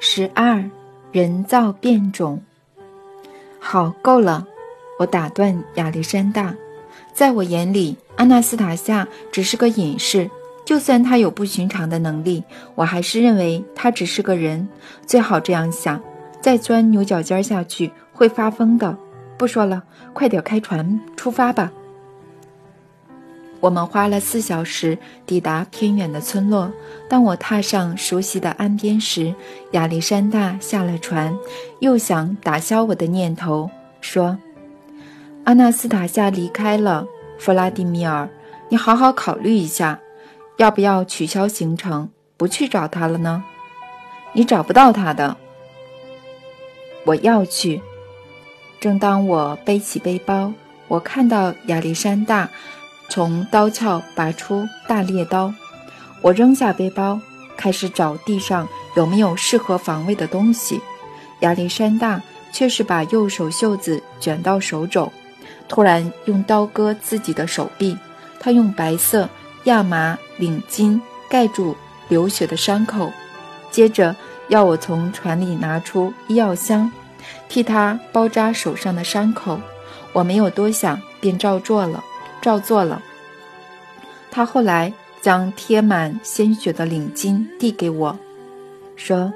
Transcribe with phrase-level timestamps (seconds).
[0.00, 0.64] 十二，
[1.10, 2.40] 人造变种。
[3.58, 4.46] 好，够了！
[4.98, 6.54] 我打断亚历山大。
[7.12, 10.30] 在我眼里，阿纳斯塔夏只是个隐士。
[10.64, 14.68] 就算他有不寻常的能力，我还是认为他只是个人。
[15.04, 16.00] 最好这样想，
[16.40, 18.96] 再钻牛角尖下去会发疯的。
[19.36, 21.72] 不说了，快点开船出发吧。
[23.60, 24.96] 我们花了四小时
[25.26, 26.72] 抵达偏远的村落。
[27.08, 29.34] 当我踏上熟悉的岸边时，
[29.72, 31.36] 亚历山大下了船，
[31.80, 34.38] 又想打消我的念头，说
[35.44, 37.06] ：“阿纳斯塔夏离开了，
[37.38, 38.28] 弗拉迪米尔，
[38.68, 39.98] 你好好考虑一下，
[40.58, 43.42] 要不要取消行程，不去找他了呢？
[44.34, 45.36] 你找不到他的。
[47.04, 47.82] 我要去。”
[48.80, 50.52] 正当我背起背包，
[50.86, 52.48] 我看到亚历山大。
[53.08, 55.52] 从刀鞘拔出大猎刀，
[56.20, 57.18] 我扔下背包，
[57.56, 60.80] 开始找地上有没有适合防卫的东西。
[61.40, 62.20] 亚历山大
[62.52, 65.10] 却是把右手袖子卷到手肘，
[65.68, 67.96] 突然用刀割自己的手臂。
[68.40, 69.28] 他用白色
[69.64, 71.76] 亚麻领巾盖住
[72.08, 73.10] 流血的伤口，
[73.70, 74.14] 接着
[74.48, 76.90] 要我从船里拿出医药箱，
[77.48, 79.58] 替他包扎手上的伤口。
[80.12, 82.04] 我没有多想，便照做了。
[82.40, 83.02] 照做了。
[84.30, 88.16] 他后来将贴满鲜血的领巾递给我，
[88.94, 89.32] 说：“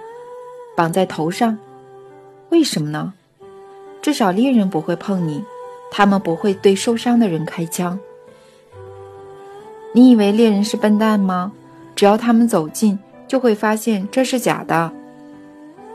[0.76, 1.58] 绑在头上。
[2.50, 3.14] 为什么呢？
[4.00, 5.44] 至少猎人不会碰你，
[5.90, 7.98] 他们不会对受伤的人开枪。
[9.94, 11.52] 你以为猎人是笨蛋吗？
[11.94, 14.92] 只要他们走近，就会发现这是假的。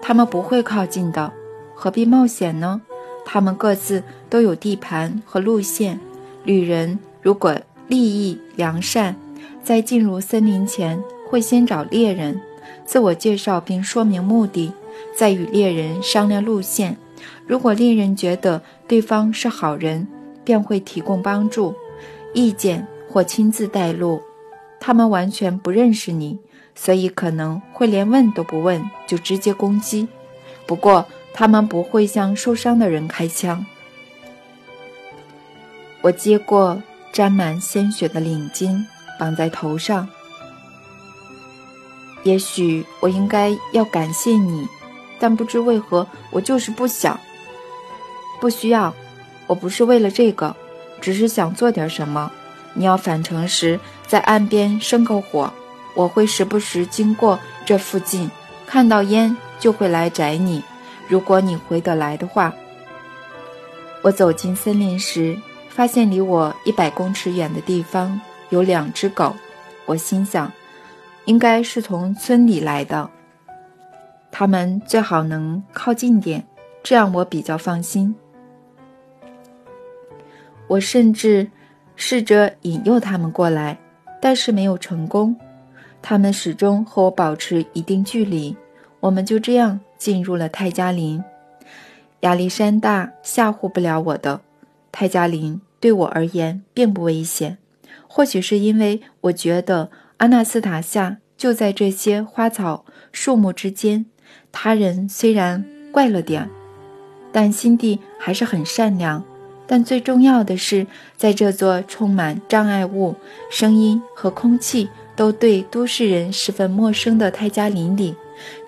[0.02, 1.31] 他们不会靠近的，
[1.75, 2.81] 何必冒险呢？
[3.25, 6.00] 他们各自都有地盘和路线。”
[6.48, 7.53] 旅人如果
[7.90, 9.14] 利益良善，
[9.62, 12.40] 在进入森林前会先找猎人，
[12.86, 14.72] 自我介绍并说明目的，
[15.14, 16.95] 再与猎人商量路线。
[17.46, 20.07] 如果猎人觉得对方是好人，
[20.46, 21.75] 便会提供帮助、
[22.34, 24.22] 意见或亲自带路。
[24.80, 26.40] 他们完全不认识你，
[26.75, 30.07] 所以可能会连问都不问就直接攻击。
[30.66, 33.66] 不过，他们不会向受伤的人开枪。
[36.02, 36.81] 我接过
[37.12, 38.84] 沾满鲜血的领巾，
[39.19, 40.08] 绑在头上。
[42.24, 44.68] 也许我应该要感谢你，
[45.19, 47.19] 但不知为何，我就是不想。
[48.40, 48.94] 不需要，
[49.47, 50.56] 我不是为了这个，
[51.02, 52.31] 只是想做点什么。
[52.74, 55.52] 你要返程时，在岸边生个火，
[55.96, 58.30] 我会时不时经过这附近，
[58.68, 60.62] 看到烟就会来摘你。
[61.07, 62.53] 如果你回得来的话，
[64.03, 65.36] 我走进森林时。
[65.77, 69.35] 发现离我一百公尺远的地方有两只狗，
[69.85, 70.51] 我心想，
[71.25, 73.07] 应该是从村里来的。
[74.31, 76.43] 他们最好能靠近点，
[76.81, 78.15] 这样我比较放心。
[80.65, 81.47] 我甚至
[81.95, 83.77] 试着引诱他们过来，
[84.19, 85.35] 但是没有成功。
[86.01, 88.57] 他们始终和我保持一定距离。
[88.99, 91.23] 我们就这样进入了泰加林。
[92.21, 94.41] 亚历山大吓唬不了我的，
[94.91, 95.61] 泰加林。
[95.79, 97.57] 对我而言并不危险，
[98.07, 104.05] 或许是因为我觉得阿纳斯塔夏就在这些花草树木之间。
[104.51, 106.49] 他人虽然怪了点，
[107.31, 109.23] 但心地还是很善良。
[109.69, 113.13] 但最重要的是，在这座充满障碍物、
[113.51, 118.15] 声音和空气都对都市人十分陌生的泰加林里，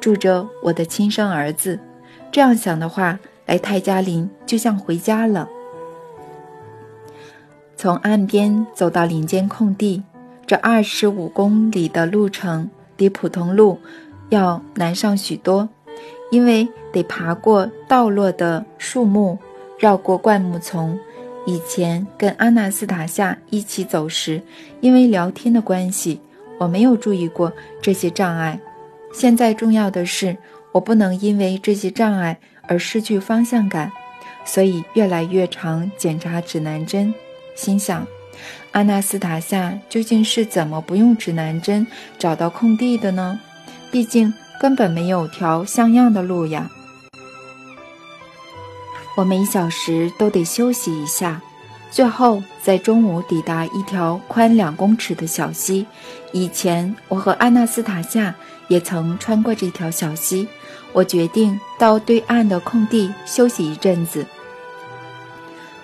[0.02, 1.80] 住着我的亲生儿子。
[2.32, 5.48] 这样想的话，来泰加林就像回家了。
[7.82, 10.04] 从岸边走到林间空地，
[10.46, 13.80] 这二十五公里的路程比普通路
[14.28, 15.70] 要难上许多，
[16.30, 19.40] 因为得爬过倒落的树木，
[19.78, 21.00] 绕过灌木丛。
[21.46, 24.42] 以前跟阿纳斯塔夏一起走时，
[24.82, 26.20] 因为聊天的关系，
[26.58, 27.50] 我没有注意过
[27.82, 28.60] 这些障碍。
[29.14, 30.36] 现在重要的是，
[30.74, 33.90] 我不能因为这些障碍而失去方向感，
[34.44, 37.14] 所以越来越常检查指南针。
[37.60, 38.08] 心想，
[38.72, 41.86] 阿纳斯塔夏究竟是怎么不用指南针
[42.18, 43.38] 找到空地的呢？
[43.92, 46.70] 毕竟根本没有条像样的路呀。
[49.18, 51.42] 我每小时都得休息一下，
[51.92, 55.86] 最后在中午抵达一条宽两公尺的小溪。
[56.32, 58.34] 以前我和阿纳斯塔夏
[58.70, 60.48] 也曾穿过这条小溪。
[60.94, 64.26] 我决定到对岸的空地休息一阵子。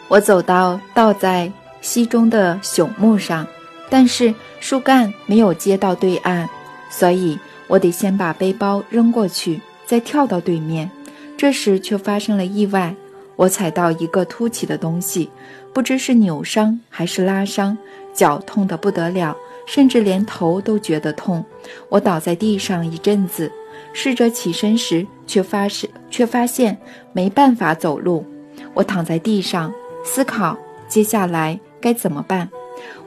[0.07, 1.51] 我走到倒在。
[1.85, 3.45] 溪中的朽木上，
[3.91, 6.49] 但是树干没有接到对岸，
[6.89, 7.37] 所以
[7.67, 9.61] 我得先把背包扔过去。
[9.85, 10.89] 再跳到对面。
[11.37, 12.95] 这时却发生了意外，
[13.35, 15.29] 我踩到一个凸起的东西，
[15.73, 17.77] 不知是扭伤还是拉伤，
[18.11, 21.45] 脚痛得不得了，甚至连头都觉得痛。
[21.89, 23.51] 我倒在地上一阵子，
[23.93, 26.75] 试着起身时，却发现却发现
[27.13, 28.25] 没办法走路。
[28.73, 29.71] 我躺在地上
[30.03, 30.57] 思考
[30.87, 32.49] 接下来该怎么办。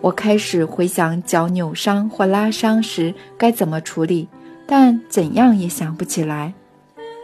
[0.01, 4.29] 我开始回想脚扭伤或拉伤时该怎么处理，
[4.69, 6.55] 但怎样也想不起来。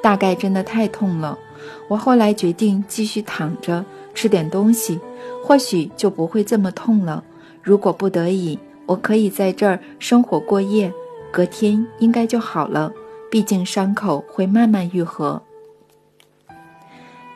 [0.02, 1.38] 大概真的太痛了。
[1.86, 3.84] 我后来决定继续躺着
[4.16, 4.98] 吃点东西，
[5.44, 7.22] 或许就不会这么痛了。
[7.62, 10.92] 如果不得已，我可以在这儿生火过夜，
[11.30, 12.92] 隔天应该就好了。
[13.30, 15.40] 毕竟伤口会慢慢愈合。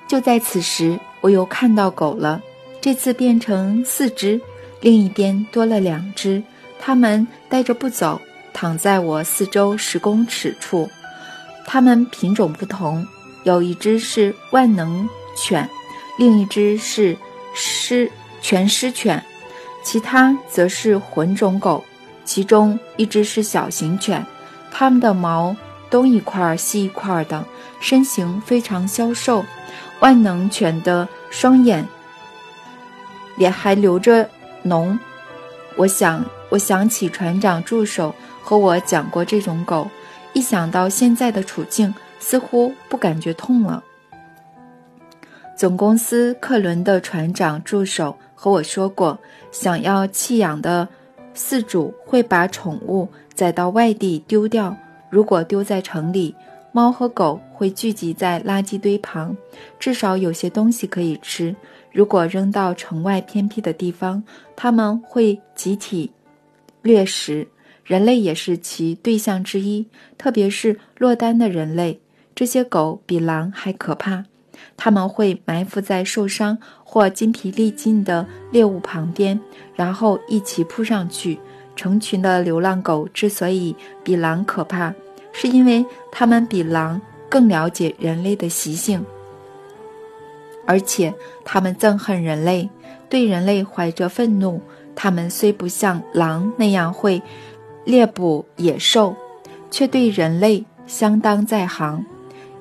[0.08, 2.42] 就在此时，我又看到狗了，
[2.80, 4.40] 这次变成四只，
[4.80, 6.42] 另一边多了两只。
[6.80, 8.20] 它们呆着不走，
[8.52, 10.88] 躺在我四周十公尺处。
[11.66, 13.06] 它们品种不同，
[13.44, 15.68] 有一只是万能犬，
[16.18, 17.16] 另一只是
[17.52, 18.10] 狮
[18.40, 19.22] 全狮犬，
[19.82, 21.84] 其他则是混种狗。
[22.24, 24.24] 其中一只是小型犬，
[24.70, 25.56] 它们的毛
[25.90, 27.44] 东一块西一块的，
[27.80, 29.44] 身形非常消瘦。
[30.00, 31.84] 万能犬的双眼
[33.38, 34.28] 也还留着
[34.64, 34.98] 脓。
[35.76, 39.88] 我想，我想起船长助手和我讲过这种狗。
[40.34, 43.82] 一想到现在的处境，似乎不感觉痛了。
[45.56, 49.18] 总公司客轮的船长助手和我说过，
[49.50, 50.86] 想要弃养的
[51.34, 54.76] 饲主会把宠物载到外地丢掉。
[55.10, 56.34] 如果丢在城里，
[56.70, 59.36] 猫和狗会聚集在垃圾堆旁，
[59.80, 61.56] 至少有些东西可以吃。
[61.92, 64.22] 如果扔到城外偏僻的地方，
[64.54, 66.10] 它们会集体
[66.82, 67.48] 掠食。
[67.84, 69.86] 人类也是其对象之一，
[70.18, 72.00] 特别是落单的人类。
[72.34, 74.24] 这些狗比狼还可怕，
[74.76, 79.40] 它们会埋伏在受伤或筋疲力尽的猎物旁边，
[79.74, 81.40] 然后一起扑上去。
[81.74, 83.74] 成群的流浪狗之所以
[84.04, 84.92] 比狼可怕，
[85.32, 87.00] 是因为它们比狼
[87.30, 89.02] 更了解人类的习性，
[90.68, 91.14] 而且
[91.46, 92.68] 它们憎恨人类，
[93.08, 94.60] 对人类怀着愤怒。
[94.94, 97.22] 它们虽不像狼那样会。
[97.84, 99.16] 猎捕野兽，
[99.70, 102.04] 却对人类相当在行。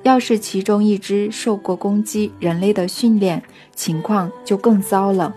[0.04, 3.42] 要是其中一只受过攻击人类的训练，
[3.74, 5.34] 情况就更糟了。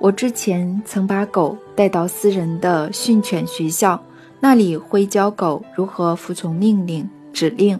[0.00, 4.02] 我之前曾把狗带到私人的训犬学校，
[4.40, 7.78] 那里会教狗如何服从命令、指令，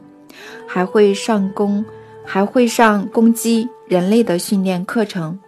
[0.68, 1.84] 还会上攻，
[2.26, 5.38] 还会上攻击人类的训练课程。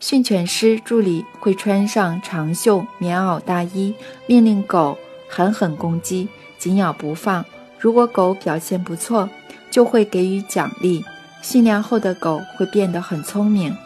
[0.00, 3.94] 训犬师助理会穿上长袖棉袄大衣，
[4.26, 4.96] 命令狗
[5.28, 7.44] 狠狠攻击，紧咬不放。
[7.78, 9.28] 如果狗表现不错，
[9.70, 11.04] 就会给予奖励。
[11.42, 13.76] 训练后的狗会变得很聪明。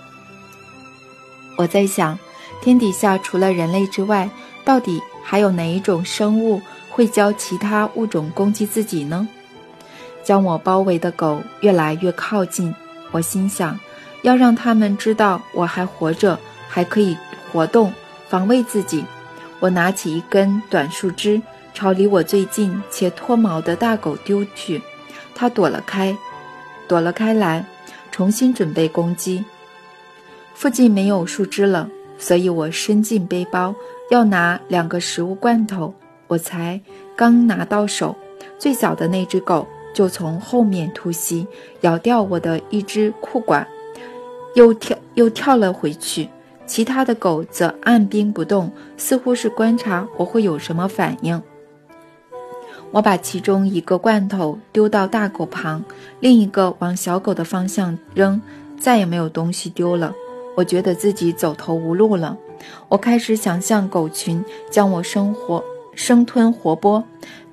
[1.56, 2.18] 我在想，
[2.62, 4.30] 天底下除了人类之外，
[4.64, 9.28] 到底还有哪一种生物会教其他物种攻击自己呢？
[10.22, 12.74] 将我包围的狗越来越靠近，
[13.10, 13.78] 我心想。
[14.22, 16.38] 要让他们知道我还活着，
[16.68, 17.16] 还可以
[17.50, 17.92] 活动，
[18.28, 19.04] 防卫自己。
[19.58, 21.42] 我拿起一根短树枝，
[21.74, 24.80] 朝离我最近且脱毛的大狗丢去，
[25.34, 26.16] 它躲了开，
[26.86, 27.66] 躲了开来，
[28.12, 29.44] 重新准备攻击。
[30.54, 33.74] 附近没有树枝了，所以我伸进背包
[34.10, 35.92] 要拿两个食物罐头。
[36.28, 36.80] 我才
[37.16, 38.16] 刚拿到手，
[38.56, 41.46] 最小的那只狗就从后面突袭，
[41.82, 43.66] 咬掉我的一只裤管。
[44.54, 46.28] 又跳又跳了回去，
[46.66, 51.42] 其他的狗则按兵不动，似乎是观察我会有什么反应。
[52.90, 55.82] 我把其中一个罐头丢到大狗旁，
[56.20, 58.42] 另一个往小狗的方向扔，
[58.78, 60.14] 再也没有东西丢了。
[60.54, 62.36] 我觉得自己走投无路了。
[62.90, 67.02] 我开始想象狗群将我生活生吞活剥，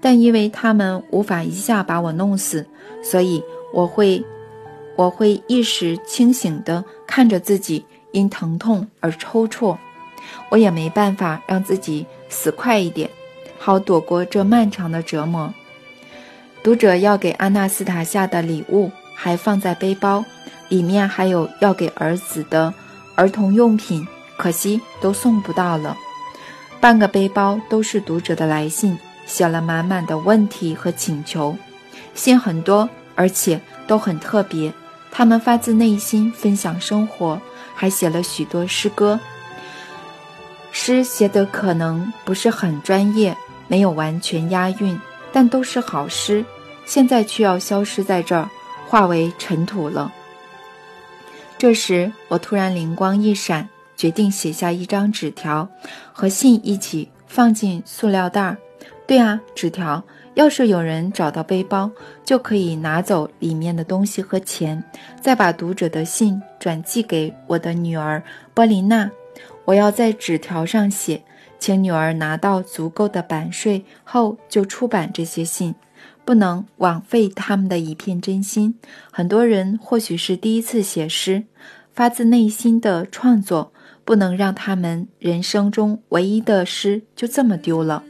[0.01, 2.65] 但因为他们无法一下把我弄死，
[3.03, 4.23] 所以我会。
[4.95, 9.77] 我会意识清醒地看着自己因疼痛而抽搐，
[10.49, 13.09] 我也没办法让自己死快一点，
[13.57, 15.53] 好躲过这漫长的折磨。
[16.61, 20.25] 读者要给阿纳斯塔夏的礼物还放在背包
[20.67, 22.73] 里面，还有要给儿子的
[23.15, 24.05] 儿童用品，
[24.37, 25.95] 可惜都送不到了。
[26.81, 28.99] 半个背包都是读者的来信，
[29.29, 31.55] 写了满满的问题和请求，
[32.15, 34.73] 信很多，而且都很特别。
[35.11, 37.39] 他们发自内心分享生活，
[37.75, 39.19] 还写了许多诗歌。
[40.71, 44.99] 诗写的可能不是很专业，没有完全押韵，
[45.31, 46.43] 但都是好诗。
[46.85, 48.49] 现在却要消失在这儿，
[48.87, 50.11] 化为尘土了。
[51.57, 55.67] 这时，我突然灵光一闪，决定写下一张纸条，
[56.13, 58.57] 和信一起放进塑料袋儿。
[59.09, 60.03] 对啊，纸条。
[60.35, 61.89] 要是有人找到背包，
[62.23, 64.83] 就可以拿走里面的东西和钱，
[65.19, 68.21] 再把读者的信转寄给我的女儿
[68.53, 69.09] 波琳娜。
[69.65, 71.23] 我要在纸条上写，
[71.57, 75.73] 请女儿拿到足够的版税后就出版这些信，
[76.23, 78.75] 不能枉费他们的一片真心。
[79.11, 81.45] 很多人或许是第一次写诗，
[81.91, 83.73] 发自内心的创作，
[84.05, 88.03] 不能让他们人生中唯一的诗就这么丢了。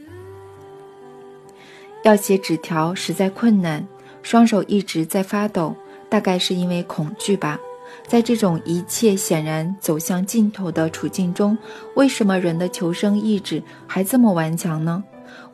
[2.02, 3.86] 要写纸条实在困难，
[4.22, 5.74] 双手一直在发抖，
[6.08, 7.58] 大概是因为恐惧吧。
[8.06, 11.56] 在这种一切显然走向尽头的处境中，
[11.94, 15.02] 为什么人的求生意志还这么顽强呢？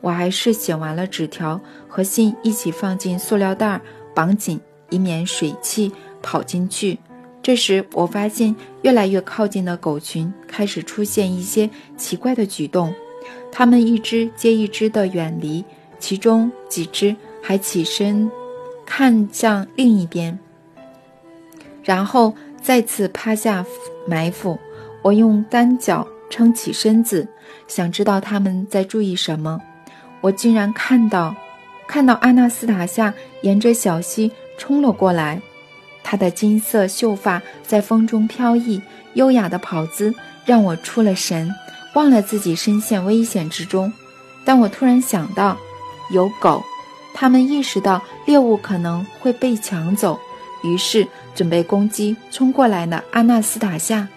[0.01, 3.81] 我还是写完了纸条和信一起放进塑料袋，
[4.15, 6.97] 绑紧，以免水汽跑进去。
[7.43, 12.93] 这时，我发现越来越靠近的狗群开始出现一些奇怪的举动，
[13.51, 15.63] 它们一只接一只的远离。
[15.99, 18.29] 其中几只还起身，
[18.85, 20.37] 看向另一边，
[21.83, 23.65] 然后再次趴下
[24.07, 24.57] 埋伏。
[25.01, 27.27] 我用单脚撑起身子，
[27.67, 29.61] 想知道他们在注意什么。
[30.21, 31.35] 我竟然看到，
[31.87, 35.41] 看到阿纳斯塔夏沿着小溪冲了过来，
[36.03, 38.81] 她的金色秀发在风中飘逸，
[39.13, 40.13] 优雅的跑姿
[40.45, 41.53] 让我出了神，
[41.93, 43.91] 忘了自己身陷危险之中。
[44.43, 45.57] 但我突然想到。
[46.09, 46.63] 有狗，
[47.13, 50.19] 他们意识到猎物可能会被抢走，
[50.63, 54.07] 于是准备攻击冲过来的阿纳斯塔夏。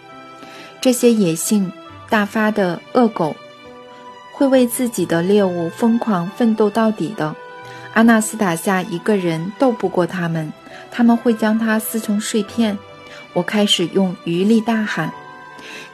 [0.81, 1.71] 这些野性
[2.09, 3.37] 大发的恶狗
[4.33, 7.35] 会为自己的猎物疯狂奋斗到底的。
[7.93, 10.53] 阿纳斯塔夏一个人斗不过他们，
[10.91, 12.79] 他们会将它撕成碎片。
[13.33, 15.13] 我开始用余力大喊：“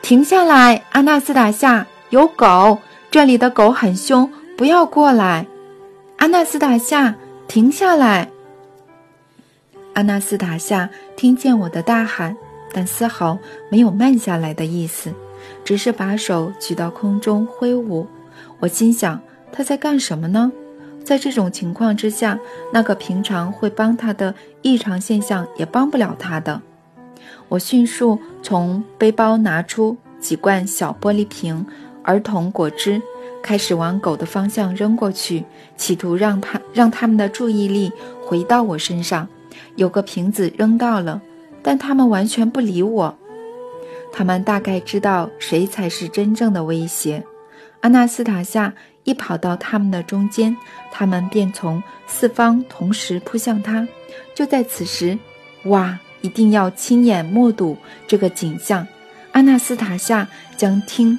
[0.03, 1.87] 停下来，阿纳斯塔夏！
[2.11, 2.79] 有狗，
[3.11, 5.47] 这里的狗很凶，不要过来。”
[6.17, 7.15] 阿纳斯塔夏，
[7.47, 8.31] 停下来！
[9.93, 12.35] 阿纳斯塔夏听见我的大喊，
[12.73, 13.39] 但丝毫
[13.71, 15.13] 没有慢下来的意思，
[15.63, 18.07] 只是把手举到空中挥舞。
[18.61, 19.21] 我心想，
[19.53, 20.51] 他在干什么呢？
[21.05, 22.39] 在这种情况之下，
[22.73, 26.63] 那个平常会帮他的异常现象也帮不了他的。
[27.49, 31.65] 我迅速从背包拿出几罐小玻璃瓶
[32.07, 33.03] 儿童果汁。
[33.43, 35.45] 开始往狗的方向扔过去，
[35.77, 37.93] 企图让它让他们的注意力
[38.25, 39.29] 回到我身上。
[39.77, 41.21] 有个瓶子扔到了，
[41.63, 43.17] 但他们完全不理我。
[44.13, 47.23] 他们大概知道谁才是真正的威胁。
[47.83, 48.73] 阿纳斯塔夏
[49.05, 50.57] 一跑到他们的中间，
[50.91, 53.87] 他们便从四方同时扑向他。
[54.35, 55.17] 就在此时，
[55.67, 55.99] 哇！
[56.23, 57.77] 一定要亲眼目睹
[58.09, 58.85] 这个景象。
[59.33, 61.17] 阿纳斯塔夏将听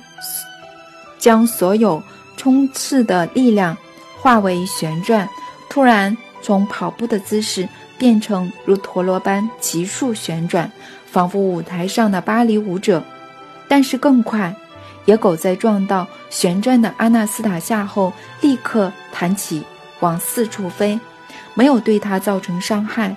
[1.17, 2.01] 将所有。
[2.39, 3.75] 冲刺的力量
[4.21, 5.27] 化为旋转，
[5.67, 10.71] 突然从跑步的姿势变成如陀螺般急速旋转，
[11.07, 13.03] 仿佛舞台上的芭蕾舞者。
[13.67, 14.55] 但是更快，
[15.05, 19.63] 野狗在撞到旋转的阿纳斯塔夏后，立刻弹起
[19.99, 20.99] 往四处飞，
[21.55, 23.15] 没有对它造成伤害。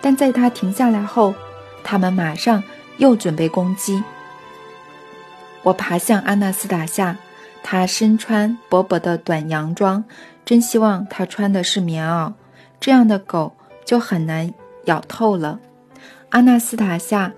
[0.00, 1.34] 但在它停下来后，
[1.84, 2.64] 他们马上
[2.96, 4.02] 又准备攻击。
[5.62, 7.16] 我爬向阿纳斯塔夏。
[7.62, 10.02] 他身穿薄薄的短洋装，
[10.46, 12.32] 真希望他穿的是棉袄，
[12.80, 13.52] 这样的狗
[13.84, 14.52] 就很难
[14.86, 15.60] 咬透了。
[16.30, 17.34] 阿纳斯塔夏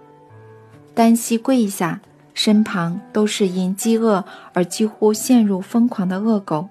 [0.95, 2.01] 单膝跪下，
[2.35, 6.69] 身旁都是因饥饿而几乎陷入疯狂的恶狗，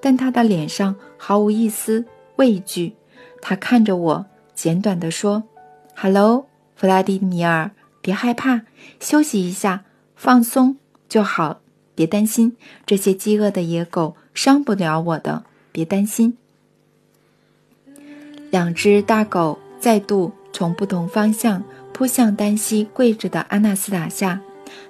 [0.00, 2.96] 但他的脸上毫无一丝畏惧。
[3.42, 5.42] 他看着我，简短地说
[5.94, 8.62] ：“Hello，弗拉迪米尔，别害怕，
[9.00, 9.84] 休息一下，
[10.14, 11.60] 放松就好。”
[11.94, 15.44] 别担心，这些饥饿的野狗伤不了我的。
[15.72, 16.36] 别担心。
[18.50, 24.40] 两只大狗再度从不同方向扑向单膝跪着的阿纳斯塔夏，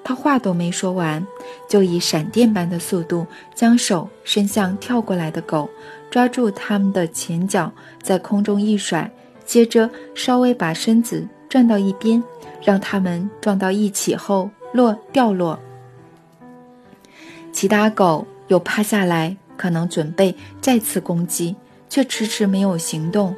[0.03, 1.25] 他话都没说完，
[1.69, 5.69] 就以闪电般的速度将手伸向跳过来的狗，
[6.11, 9.11] 抓住它们的前脚，在空中一甩，
[9.45, 12.23] 接着稍微把身子转到一边，
[12.63, 15.59] 让它们撞到一起后落掉落。
[17.57, 21.57] 其他狗又趴下来，可能准备再次攻击，
[21.89, 23.35] 却迟迟没有行动。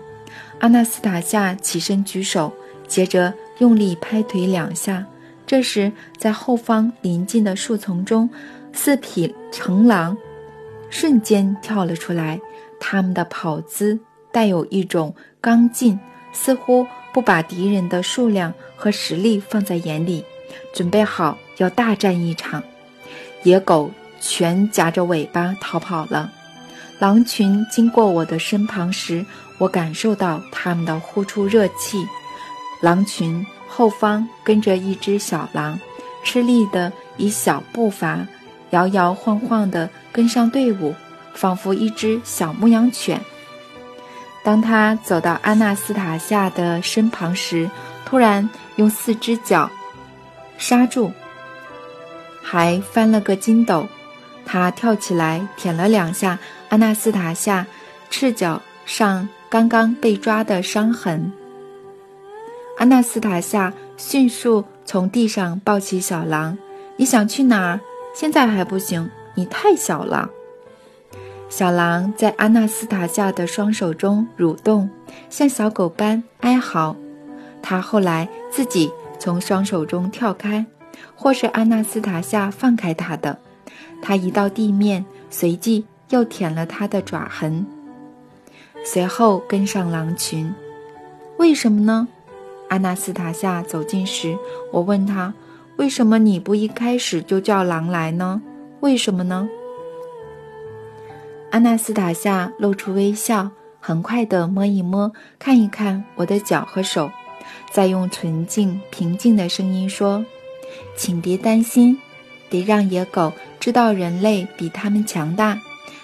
[0.59, 2.53] 阿纳斯塔夏起身举手，
[2.89, 5.07] 接着用力拍腿两下。
[5.47, 8.29] 这时，在后方临近的树丛中，
[8.73, 10.19] 四匹成狼
[10.91, 12.41] 瞬间跳了出来，
[12.81, 14.01] 他们的跑姿、
[14.33, 15.97] 带有一种刚劲，
[16.33, 20.25] 似乎不把敌人的数量和实力放在眼里，
[20.75, 22.61] 准备好要大战一场。
[23.45, 23.89] 野狗
[24.21, 26.31] 全夹着尾巴逃跑了。
[26.99, 29.25] 狼群经过我的身旁时，
[29.59, 32.05] 我感受到它们的呼出热气。
[32.81, 35.79] 狼群后方跟着一只小狼，
[36.25, 38.27] 吃力地以小步伐
[38.71, 40.95] 摇摇晃晃地跟上队伍，
[41.35, 43.21] 仿佛一只小牧羊犬。
[44.45, 47.71] 当他走到阿纳斯塔夏的身旁时，
[48.05, 49.71] 突然用四只脚
[50.57, 51.13] 刹住，
[52.43, 53.87] 还翻了个筋斗。
[54.51, 56.39] 他跳起来舔了两下
[56.71, 57.67] 阿纳斯塔夏
[58.09, 61.31] 赤脚上刚刚被抓的伤痕。
[62.79, 66.57] 阿纳斯塔夏迅速从地上抱起小狼
[66.97, 67.81] ：“你想去哪儿？
[68.15, 70.31] 现在还不行，你太小了。”
[71.51, 74.89] 小狼在阿纳斯塔夏的双手中蠕动，
[75.29, 76.97] 像小狗般哀嚎。
[77.61, 80.65] 他后来自己从双手中跳开，
[81.15, 83.39] 或是阿纳斯塔夏放开他的。
[84.01, 87.67] 他移到地面，随即又舔了他的爪痕，
[88.85, 90.53] 随后跟上狼群。
[91.37, 92.09] 为什么呢？
[92.69, 94.37] 阿纳斯塔夏走近时，
[94.73, 95.33] 我问他
[95.77, 98.43] ：“为什么你不一开始就叫狼来呢？
[98.81, 99.49] 为什么呢？”
[101.51, 107.11] 阿纳斯塔夏露出微笑，很快地摸一摸，看一看我的脚和手，
[107.73, 110.23] 再用纯净平静的声音说
[110.95, 111.99] ：“请别担心，
[112.51, 115.59] 得让野狗知道人类比他们强大。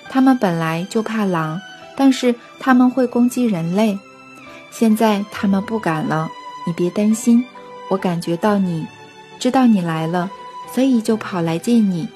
[0.08, 1.60] 他们本来就怕狼，
[1.96, 3.98] 但是他们会攻击人类。
[4.70, 6.28] 现在他们不敢了。
[6.66, 7.44] 你别担心，
[7.90, 8.86] 我感觉到你，
[9.38, 10.30] 知道你来了，
[10.72, 12.08] 所以就跑来见你。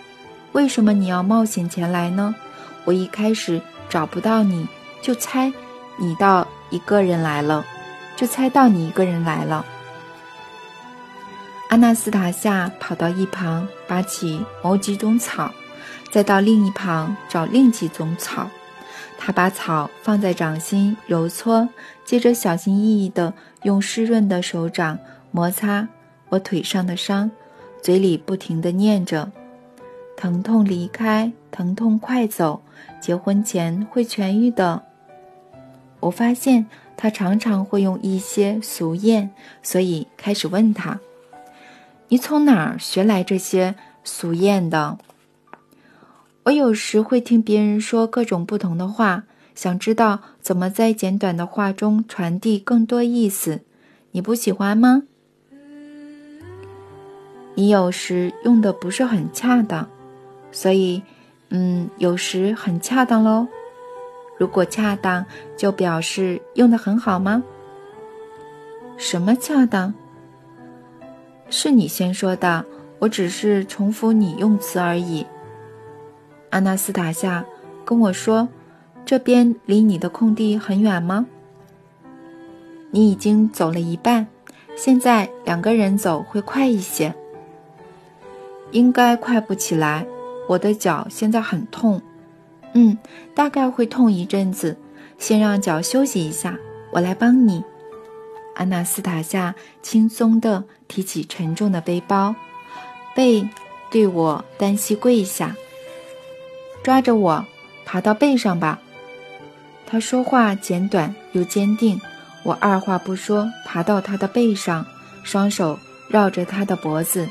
[0.52, 2.35] 为什么你要冒险前来呢？”
[2.87, 4.66] 我一开始找不到你，
[5.02, 5.52] 就猜
[5.99, 7.62] 你到一个人来了，
[8.16, 9.62] 就猜到你一个人来了。
[11.68, 15.52] 阿纳斯塔夏跑到一旁，拔起某几种草，
[16.11, 18.48] 再到另一旁找另几种草。
[19.18, 21.68] 他把草放在掌心揉搓，
[22.07, 24.98] 接着小心翼翼地用湿润的手掌
[25.31, 25.87] 摩擦
[26.31, 27.31] 我腿上的伤，
[27.83, 29.31] 嘴里不停地念着
[30.16, 32.62] ：“疼痛离开，疼痛快走。”
[33.00, 34.83] 结婚前会痊愈的。
[36.00, 39.28] 我发现他常常会用一些俗谚，
[39.62, 40.98] 所以开始问他
[42.09, 44.99] ：“你从哪儿学来这些俗谚的？”
[46.44, 53.61] 我有时会听别人说各种不同的话，想知道怎么在简短的话中传递更多意思。
[54.12, 55.03] 你不喜欢吗？
[57.55, 59.88] 你有时用的不是很恰当，
[60.53, 61.03] 所以。
[61.51, 63.49] 嗯，有时很恰当喽。
[64.38, 65.25] 如果恰当，
[65.57, 67.42] 就表示用的很好吗？
[68.99, 69.94] 什么恰当？
[71.50, 72.64] 是你先说的，
[72.98, 75.26] 我只是重复你用词而已。
[76.50, 77.44] 阿纳斯塔夏
[77.84, 78.48] 跟我说
[79.04, 81.26] ：“这边离你的空地很远吗？”
[82.90, 84.26] 你已经走了一半，
[84.76, 87.14] 现在两个人走会快一些。
[88.70, 90.06] 应该快不起来。
[90.48, 92.00] 我的脚现在很痛，
[92.72, 92.96] 嗯，
[93.34, 94.76] 大概会痛一阵子。
[95.18, 96.56] 先让脚休息一下，
[96.92, 97.62] 我来帮你。
[98.54, 102.35] 阿纳斯塔夏轻松地提起沉重的背包，
[103.14, 103.48] 背
[103.90, 105.55] 对我单膝跪下，
[106.83, 107.46] 抓着我
[107.85, 108.81] 爬到背上吧。
[109.87, 112.01] 他说话简短又坚定，
[112.42, 114.85] 我二话不说爬到他的背上，
[115.22, 117.29] 双手绕着他的脖子。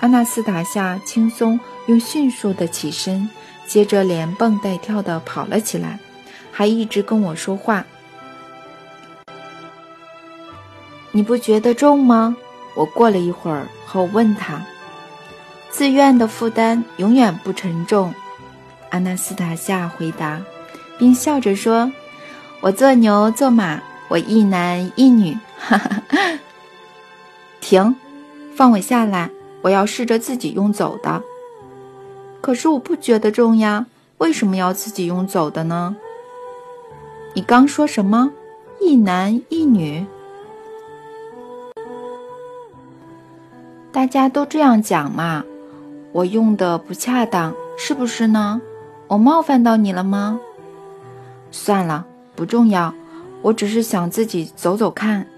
[0.00, 1.60] 安娜斯塔夏轻松。
[1.86, 3.28] 又迅速的起身，
[3.66, 5.98] 接着连蹦带跳的跑了起来，
[6.50, 7.84] 还一直跟我说话。
[11.10, 12.34] 你不觉得重吗？
[12.74, 14.60] 我过了一会儿后问他。
[15.70, 18.14] 自愿的负担永远不沉重，
[18.90, 20.40] 阿纳斯塔夏回答，
[20.98, 21.90] 并笑着说
[22.62, 26.02] ：“我做牛做马，我一男一女。”哈哈，
[27.60, 27.96] 停，
[28.54, 29.30] 放我下来，
[29.62, 31.22] 我要试着自己用走的。
[32.40, 33.86] 可是我不觉得重呀，
[34.18, 35.96] 为什么要自己用走的呢？
[37.34, 38.30] 你刚说什么？
[38.80, 40.06] 一男一女？
[43.94, 45.44] 大家都这样讲嘛。
[46.10, 48.60] 我用的不恰当，是不是呢？
[49.06, 50.40] 我冒犯到你了吗？
[51.52, 52.04] 算了，
[52.34, 52.92] 不重要。
[53.40, 55.28] 我只是想自己走走看，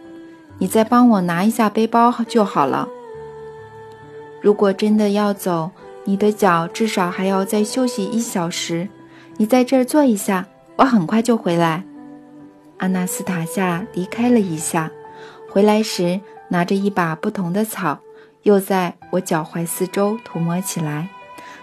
[0.57, 2.89] 你再帮我拿一下背包就好了。
[4.41, 5.71] 如果真的要走。
[6.09, 8.89] 你的脚至少还要再休息一小时，
[9.39, 11.83] 你在这儿坐一下，我很快就回来。
[12.77, 14.89] 阿纳斯塔夏离开了一下，
[15.51, 17.99] 回来时拿着一把不同的草，
[18.47, 21.09] 又在我脚踝四周涂抹起来。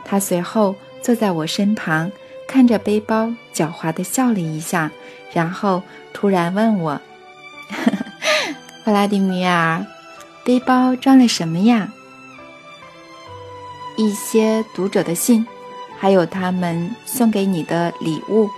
[0.04, 2.12] 他随后坐在我身旁，
[2.46, 4.92] 看着背包，狡猾地笑了一下，
[5.32, 7.00] 然后突然问我
[8.84, 9.86] ：“弗拉迪米尔，
[10.44, 11.94] 背包装了什么呀？”
[13.96, 15.48] 一些读者的信，
[15.98, 18.50] 还有他们送给你的礼物。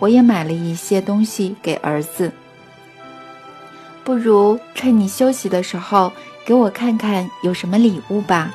[0.00, 2.32] 我也买了一些东西给儿子。
[4.02, 6.12] 不如趁你休息的时候，
[6.48, 8.54] 给我看看有什么礼物吧。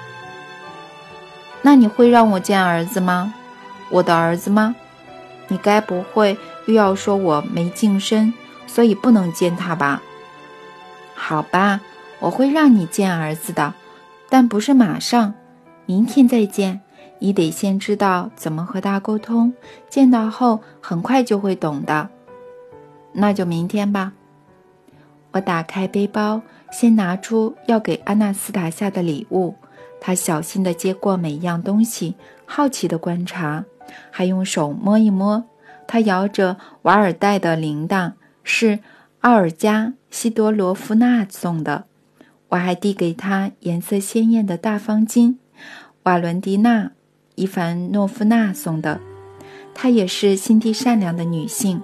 [1.61, 3.35] 那你会让我见儿子吗？
[3.91, 4.75] 我的儿子吗？
[5.47, 8.33] 你该不会又要说我没净身，
[8.65, 10.01] 所以不能见他吧？
[11.13, 11.81] 好吧，
[12.17, 13.75] 我会让你见儿子的，
[14.27, 15.35] 但不是马上，
[15.85, 16.81] 明天再见。
[17.19, 19.53] 你得先知道怎么和他沟通，
[19.87, 22.09] 见到后很快就会懂的。
[23.11, 24.13] 那就明天吧。
[25.33, 26.41] 我打开背包，
[26.73, 29.53] 先拿出要给阿纳斯塔下的礼物。
[30.01, 33.63] 他小心地接过每一样东西，好奇地观察，
[34.09, 35.45] 还用手摸一摸。
[35.87, 38.79] 他摇着瓦尔代的铃铛，是
[39.19, 41.85] 奥尔加·西多罗夫娜送的。
[42.49, 45.35] 我还递给他颜色鲜艳的大方巾，
[46.03, 46.91] 瓦伦蒂娜。
[47.35, 48.99] 伊凡诺夫娜送的，
[49.73, 51.81] 她也是心地善良的女性。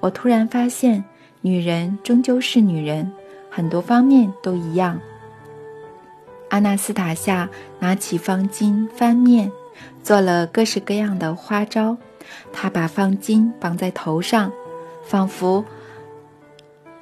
[0.00, 1.04] 我突然发现，
[1.40, 3.12] 女人终究是女人，
[3.56, 5.00] 很多方面都一样。
[6.50, 9.50] 阿纳斯塔夏拿起方巾翻面，
[10.02, 11.96] 做了各式各样的花招。
[12.52, 14.52] 她把方巾绑在头上，
[15.06, 15.64] 仿佛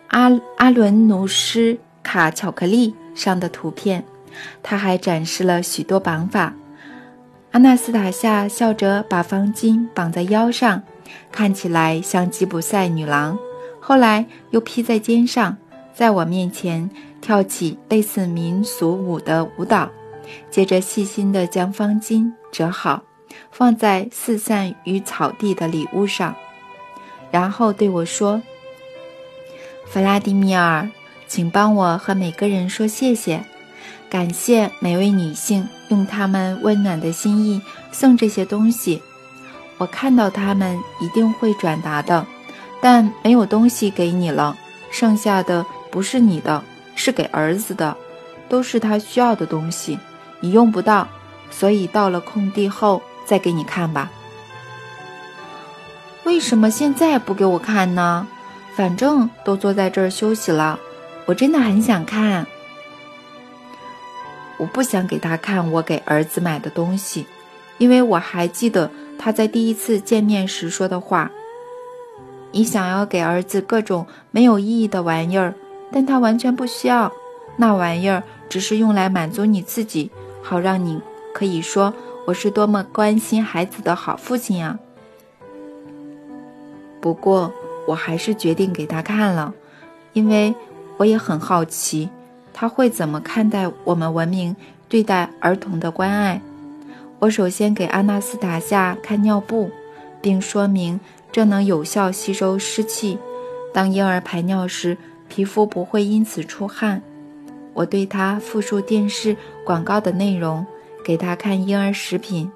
[0.06, 4.04] 阿阿伦努斯卡巧克力上的图片。
[4.62, 6.54] 她还展示了许多绑法。
[7.50, 10.80] 阿纳斯塔夏笑着把方巾绑在腰上，
[11.32, 13.36] 看起来像吉普赛女郎。
[13.80, 15.58] 后来又披在肩上，
[15.94, 19.88] 在我面前跳起类似民俗舞的舞蹈。
[20.50, 23.02] 接着细心地将方巾折好，
[23.50, 26.34] 放在四散于草地的礼物上，
[27.30, 28.42] 然后对我说
[29.86, 30.88] ：“弗拉迪米尔，
[31.28, 33.44] 请帮我和每个人说谢谢。”
[34.08, 39.02] 感谢每位女性用她们温暖的心意送这些东西，
[39.76, 42.24] 我看到他们一定会转达的，
[42.80, 44.56] 但没有东西给你了，
[44.90, 46.60] 剩下的不是你的，
[46.96, 47.96] 是给儿子的，
[48.48, 49.96] 都是他需要的东西，
[50.40, 51.06] 你用不到，
[51.52, 54.10] 所以到了空地后再给你看吧。
[56.24, 58.26] 为什么现在不给我看呢？
[58.74, 60.80] 反正都坐在这儿休息了，
[61.26, 62.44] 我真的很想看。
[64.56, 67.24] 我不想给他看我给儿子买的东西，
[67.78, 71.30] 因为我还记得他在第一次见面时说的话
[72.50, 75.54] ：“你想要给儿子各种没有意义的玩意儿，
[75.94, 77.12] 但他完全不需要。
[77.56, 80.10] 那玩意儿只是用来满足你自己，
[80.42, 81.00] 好让你
[81.32, 81.94] 可以说
[82.26, 84.76] 我是多么关心孩子的好父亲呀。”
[87.00, 87.52] 不过，
[87.86, 89.54] 我还是决定给他看了，
[90.14, 90.52] 因为
[90.96, 92.08] 我也很好奇。
[92.52, 94.56] 他会怎么看待我们文明
[94.88, 96.40] 对待儿童的关爱？
[97.20, 99.70] 我首先给阿纳斯塔夏看尿布，
[100.20, 100.98] 并说明
[101.30, 103.18] 这能有效吸收湿气，
[103.72, 104.96] 当婴儿排尿时，
[105.34, 107.02] 皮肤不会因此出汗。
[107.72, 110.64] 我对他复述电视广告的内容，
[111.04, 112.52] 给他看婴儿食品。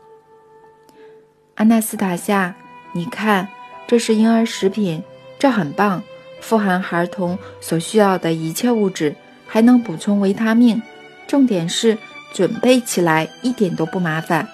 [1.56, 2.54] 阿纳斯塔夏，
[2.92, 3.48] 你看，
[3.88, 5.02] 这是婴儿食品，
[5.40, 6.00] 这很棒，
[6.40, 9.16] 富含孩童所需要的一切物质。
[9.44, 10.80] 还能补充维他命，
[11.26, 11.98] 重点是
[12.32, 14.46] 准备起来一点都不麻烦，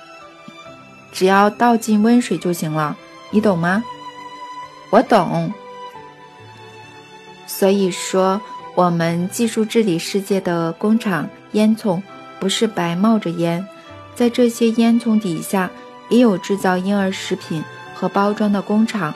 [1.13, 2.97] 只要倒进温水就行了，
[3.31, 3.85] 你懂吗？
[4.89, 5.53] 我懂。
[7.47, 8.41] 所以说，
[8.75, 12.03] 我们技术治理世界的工厂烟囱
[12.41, 13.67] 不是白冒着烟，
[14.15, 15.71] 在这些烟囱底下
[16.09, 17.63] 也有制造婴儿食品
[17.95, 19.15] 和包装的工厂，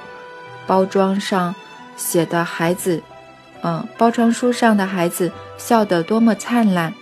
[0.66, 1.54] 包装上
[1.96, 3.02] 写的孩子。
[3.62, 6.94] 嗯，包装书上的孩子笑得多么灿烂，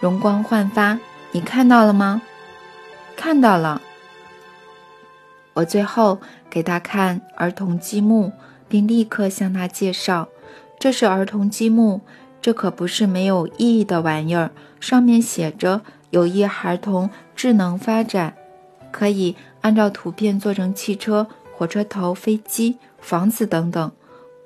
[0.00, 0.98] 容光焕发，
[1.32, 2.22] 你看到了吗？
[3.16, 3.82] 看到了。
[5.54, 8.32] 我最后给他看儿童积木，
[8.68, 10.28] 并立刻向他介绍
[10.80, 12.00] ：“这是儿童积木，
[12.40, 14.50] 这可不是没有意义的玩意儿。
[14.80, 18.34] 上面写着有益儿童智能发展，
[18.90, 23.92] 可以按照图片做成汽车、火车头、飞机、房子等等。”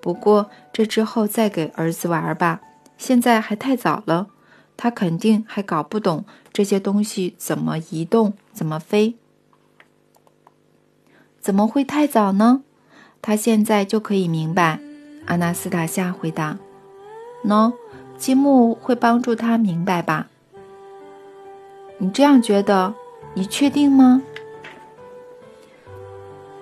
[0.03, 2.61] 不过这之后再给儿子玩吧，
[2.99, 4.27] 现在还太早了，
[4.77, 9.15] 他肯定还搞不懂这些东西怎么移动、怎么飞。
[11.41, 12.65] 怎么会太早呢？
[13.23, 14.81] 他现在就可以明白。
[15.27, 16.59] 阿纳斯塔夏回答。
[17.45, 17.73] 喏，
[18.17, 20.29] 积木会帮助他明白吧？
[21.99, 22.95] 你这样觉得？
[23.35, 24.23] 你确定吗？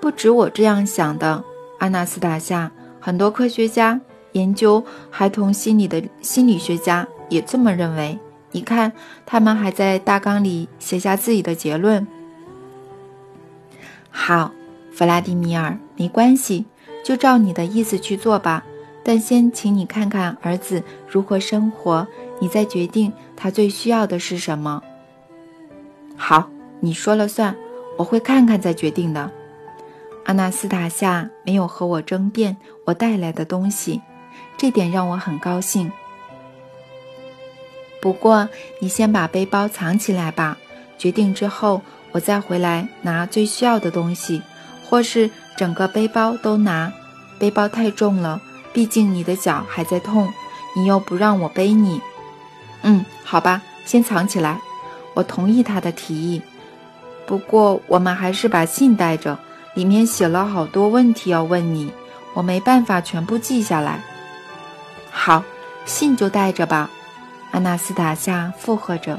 [0.01, 1.45] 不止我这样想的，
[1.79, 4.01] 阿纳斯塔夏，很多科学家
[4.33, 8.19] 研究孩童心理的心理学家也这么认为。
[8.53, 8.93] 你看，
[9.27, 12.07] 他们还在大纲里写下自己的结论。
[14.11, 14.53] 好，
[14.93, 16.67] 弗拉迪米尔，没关系，
[17.03, 18.65] 就照你的意思去做吧。
[19.05, 22.07] 但先请你看看儿子如何生活，
[22.39, 24.81] 你再决定他最需要的是什么。
[26.17, 27.57] 好，你说了算，
[27.99, 29.31] 我会看看再决定的。
[30.25, 34.01] 阿纳斯塔夏没有和我争辩我带来的东西，
[34.57, 35.91] 这点让我很高兴。
[38.01, 40.57] 不过，你先把背包藏起来吧。
[40.97, 44.41] 决定之后，我再回来拿最需要的东西，
[44.89, 46.93] 或是整个背包都拿。
[47.39, 48.41] 背包太重了，
[48.73, 50.33] 毕竟你的脚还在痛，
[50.77, 52.01] 你又不让我背你。
[52.83, 54.61] 嗯，好吧，先藏起来。
[55.15, 56.41] 我同意他的提议。
[57.27, 59.39] 不过，我们还是把信带着。
[59.75, 61.91] 里面写了好多问题要问你，
[62.35, 64.01] 我没办法全部记下来。
[65.11, 65.43] 好，
[65.87, 66.91] 信就带着吧。
[67.53, 69.19] 阿纳斯塔夏附和着，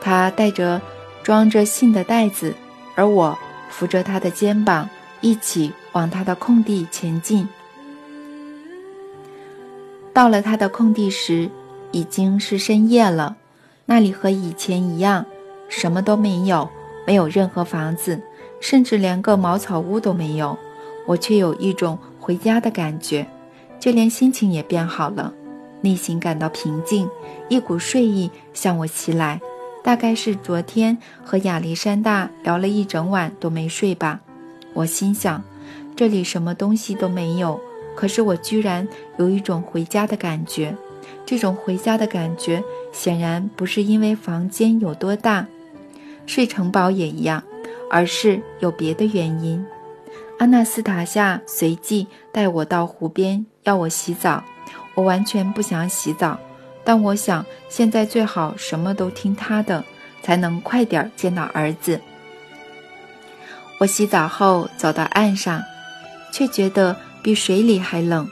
[0.00, 0.82] 他带着
[1.22, 2.54] 装着信的袋子，
[2.96, 3.38] 而我
[3.70, 4.90] 扶着他的肩膀，
[5.20, 7.48] 一起往他的空地前进。
[10.12, 11.48] 到了他的空地时，
[11.92, 13.36] 已经是深夜了。
[13.86, 15.24] 那里和以前一样，
[15.68, 16.68] 什么都没有，
[17.06, 18.20] 没有任何房子。
[18.60, 20.58] 甚至连个茅草屋都没有，
[21.06, 23.24] 我却有一种回家的感觉，
[23.78, 25.32] 就连心情也变好了，
[25.80, 27.08] 内心感到平静，
[27.48, 29.40] 一股睡意向我袭来。
[29.84, 34.20] 大概是昨天和亚历山大聊了一整晚都没睡吧。
[34.74, 35.42] 我心想，
[35.96, 37.60] 这里什么东西都没有，
[37.94, 38.86] 可是我居然
[39.18, 40.76] 有一种回家的感觉。
[41.24, 45.46] 这种回家的感觉显然不是因为房间有多大，
[46.26, 47.42] 睡城堡也一样。
[47.90, 49.64] 而是有别的原因。
[50.38, 54.44] 阿纳斯塔夏随即带我到湖边，要我洗澡。
[54.94, 56.38] 我完全不想洗澡，
[56.84, 59.82] 但我想现在最好什么都听他的，
[60.22, 61.98] 才能快点见到儿子。
[63.78, 65.62] 我洗澡后走到岸上，
[66.32, 68.28] 却觉得比水里还冷。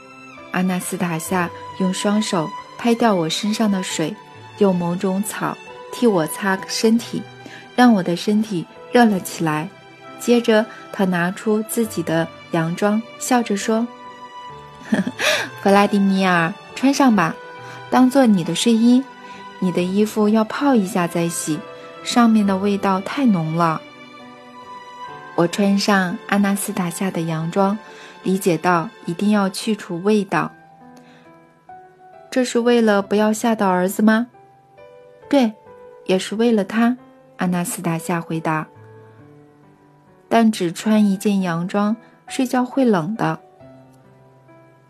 [0.51, 4.15] 阿纳斯塔夏用双手拍掉我身上的水，
[4.59, 5.57] 用某种草
[5.91, 7.21] 替我擦身体，
[7.75, 8.65] 让我的身体。
[8.89, 9.67] 热了起来，
[10.17, 13.85] 接着他拿出自己的洋装，笑着说
[14.89, 15.03] ：“呵呵
[15.61, 17.35] 弗拉迪米尔，穿上吧，
[17.89, 19.03] 当做你的睡衣。
[19.59, 21.59] 你的衣服要泡一下再洗，
[22.03, 23.81] 上面的味道太浓了。”
[25.37, 27.77] 我穿上阿纳斯塔夏的洋装，
[28.23, 30.51] 理解到一定要去除味道。
[32.31, 34.29] 这是为了不要吓到儿子吗？
[35.29, 35.53] 对，
[36.07, 36.97] 也是为了他。
[37.37, 38.67] 阿纳斯塔夏回答。
[40.27, 41.95] 但只穿一件洋装
[42.27, 43.39] 睡觉会冷的。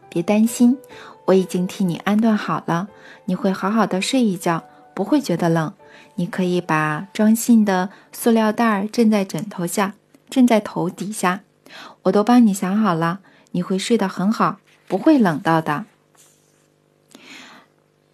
[0.07, 0.77] 别担心，
[1.25, 2.87] 我已经替你安顿好了，
[3.25, 4.63] 你会好好的睡一觉，
[4.95, 5.73] 不会觉得冷。
[6.15, 9.93] 你可以把装信的塑料袋枕在枕头下，
[10.29, 11.41] 枕在头底下，
[12.03, 13.19] 我都帮你想好了，
[13.51, 15.85] 你会睡得很好，不会冷到的。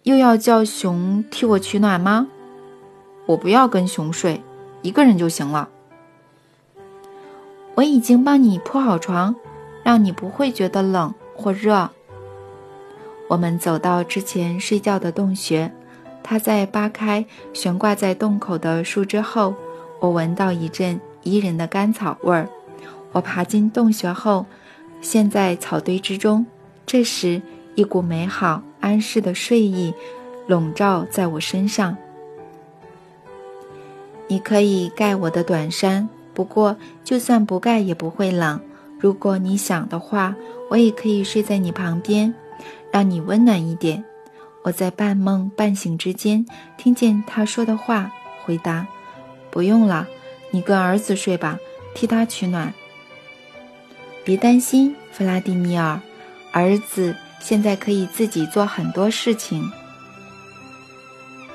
[0.04, 2.28] 又要叫熊替我取暖吗？
[3.26, 4.42] 我不要跟熊睡，
[4.82, 5.68] 一个人就行了。
[7.76, 9.34] 我已经帮你铺好床，
[9.82, 11.90] 让你不会觉得冷或热。
[13.28, 15.72] 我们走到之前睡觉的洞穴，
[16.22, 17.24] 它在扒开
[17.54, 19.54] 悬挂在洞口的树枝后，
[20.00, 22.48] 我闻到一阵宜人的甘草味儿。
[23.12, 24.46] 我爬进洞穴后，
[25.00, 26.46] 陷在草堆之中。
[26.86, 27.42] 这时，
[27.74, 29.92] 一股美好安适的睡意
[30.46, 31.96] 笼罩在我身上。
[34.28, 36.08] 你可以盖我的短衫。
[36.32, 38.60] 不过，就算不盖也不会冷。
[38.98, 40.34] 如果你想的话，
[40.68, 42.34] 我也可以睡在你旁边，
[42.90, 44.04] 让你温暖一点。
[44.62, 46.44] 我在半梦半醒之间
[46.76, 48.10] 听见他说的话，
[48.44, 48.86] 回答
[49.52, 50.08] ：“不用了，
[50.54, 51.58] 你跟儿子睡吧，
[51.96, 52.72] 替他取暖。
[54.22, 56.00] 别担心，弗拉迪米尔，
[56.52, 59.68] 儿子现在可以自己做很多事情。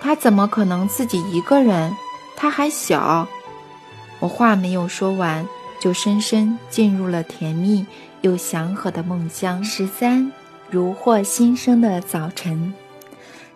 [0.02, 1.96] 他怎么可能自己一个人？
[2.36, 3.26] 他还小。”
[4.20, 5.48] 我话没有说完，
[5.80, 7.86] 就深深进入了甜蜜
[8.20, 9.64] 又祥和的梦乡。
[9.64, 10.30] 十三，
[10.70, 12.74] 如获新生的早晨。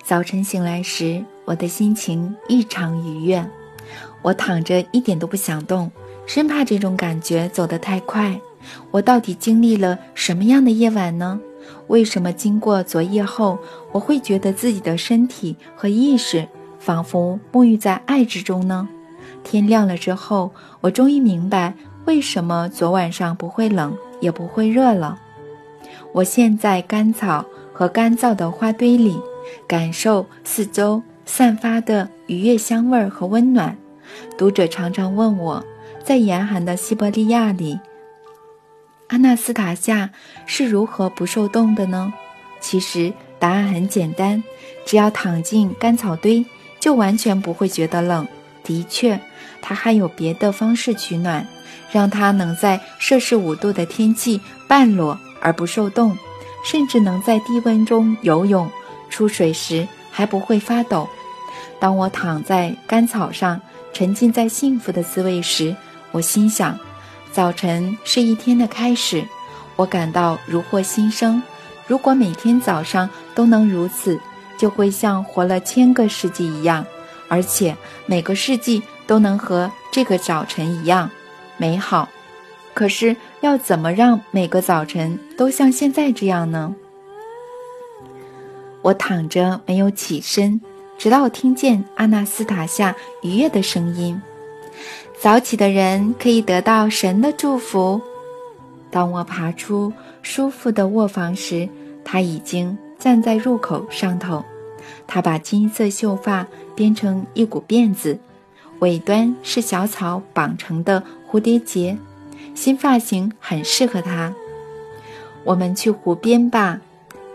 [0.06, 3.46] 早晨醒来时，我的心情异常愉悦。
[4.24, 5.92] 我躺着一点都不想动，
[6.26, 8.42] 生怕这种感觉走得太快。
[8.90, 11.40] 我到底经历了什么样的夜晚呢？
[11.88, 13.60] 为什么经过昨夜后，
[13.92, 16.48] 我会觉得自己的身体和意识
[16.80, 18.88] 仿佛沐浴在爱之中呢？
[19.44, 21.74] 天亮了之后，我终于明白
[22.06, 25.20] 为什么昨晚上不会冷也不会热了。
[26.14, 29.18] 我现在干草和干燥的花堆里，
[29.68, 33.78] 感受四周散发的愉悦香味和温暖。
[34.38, 35.64] 读者常常问我，
[36.04, 37.80] 在严寒的西伯利亚里。
[39.08, 40.10] 阿纳斯塔夏
[40.46, 42.14] 是如何不受冻的呢？
[42.60, 44.44] 其实答案很简单，
[44.86, 46.46] 只要躺进干草堆，
[46.80, 48.28] 就完全不会觉得冷。
[48.64, 49.20] 的确，
[49.62, 51.46] 他还有别的方式取暖，
[51.92, 56.18] 让他能在摄氏五度的天气半裸而不受冻，
[56.66, 58.72] 甚至能在低温中游泳，
[59.10, 61.08] 出水时还不会发抖。
[61.80, 63.60] 当我躺在干草上，
[63.94, 65.76] 沉浸在幸福的滋味时，
[66.12, 66.78] 我心想。
[67.32, 69.24] 早晨是一天的开始，
[69.76, 71.42] 我感到如获新生。
[71.88, 74.20] 如果每天早上都能如此，
[74.58, 76.86] 就会像活了千个世纪一样，
[77.28, 77.76] 而且
[78.06, 81.10] 每个世纪都能和这个早晨一样
[81.58, 82.10] 美好。
[82.74, 86.76] 可是要怎么让每个早晨都像现在这样呢？
[88.82, 90.60] 我躺着没有起身，
[90.98, 94.22] 直到我听见阿纳斯塔夏愉悦的声音。
[95.20, 98.02] 早起的人可以得到神的祝福。
[98.90, 101.68] 当我爬出舒服的卧房时，
[102.04, 104.44] 他已经站在入口上头。
[105.08, 108.18] 他把金色秀发编成一股辫子，
[108.80, 111.98] 尾端是小草绑成的蝴蝶结，
[112.54, 114.34] 新发型很适合他。
[115.44, 116.80] 我们去湖边吧，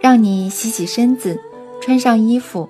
[0.00, 1.40] 让你洗洗身子，
[1.80, 2.68] 穿上衣服。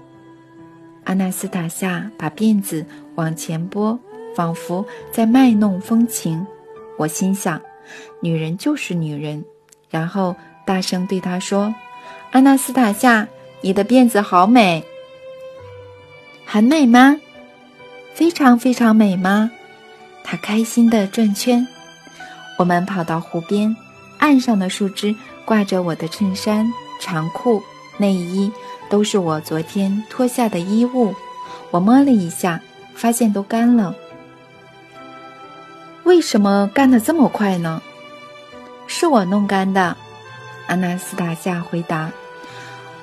[1.09, 2.85] 阿纳斯塔夏把辫子
[3.17, 3.99] 往前拨。
[4.37, 6.47] 仿佛在卖弄风情，
[6.97, 7.61] 我心想，
[8.21, 9.45] 女人就是女人。
[9.91, 11.75] 然后大声对他说
[12.31, 13.27] ：“阿纳斯塔夏，
[13.63, 14.85] 你的辫子好美，
[16.45, 17.17] 很美吗？
[18.15, 19.51] 非常非常美吗？”
[20.23, 21.67] 他开心地转圈。
[22.61, 23.75] 我们跑到湖边，
[24.19, 26.65] 岸上的树枝挂着我的衬衫、
[27.01, 27.61] 长裤、
[27.99, 28.51] 内衣，
[28.89, 31.15] 都是我昨天脱下的衣物。
[31.71, 32.61] 我摸了一下，
[32.95, 33.95] 发现都干了。
[36.05, 37.83] 为什么干得这么快呢？
[38.87, 39.95] 是我弄干的，
[40.67, 42.11] 阿纳斯塔夏回答。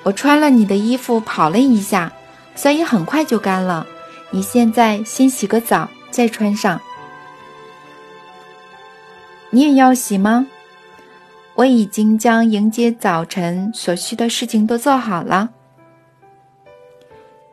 [0.02, 2.12] 我穿了你的衣服跑了一下，
[2.56, 3.86] 所以很快就干了。
[4.32, 6.82] 你现在先洗个澡，再穿上。
[9.52, 10.48] 你也要洗吗？
[11.56, 15.50] 我已经将迎接早晨所需的事情都做好了。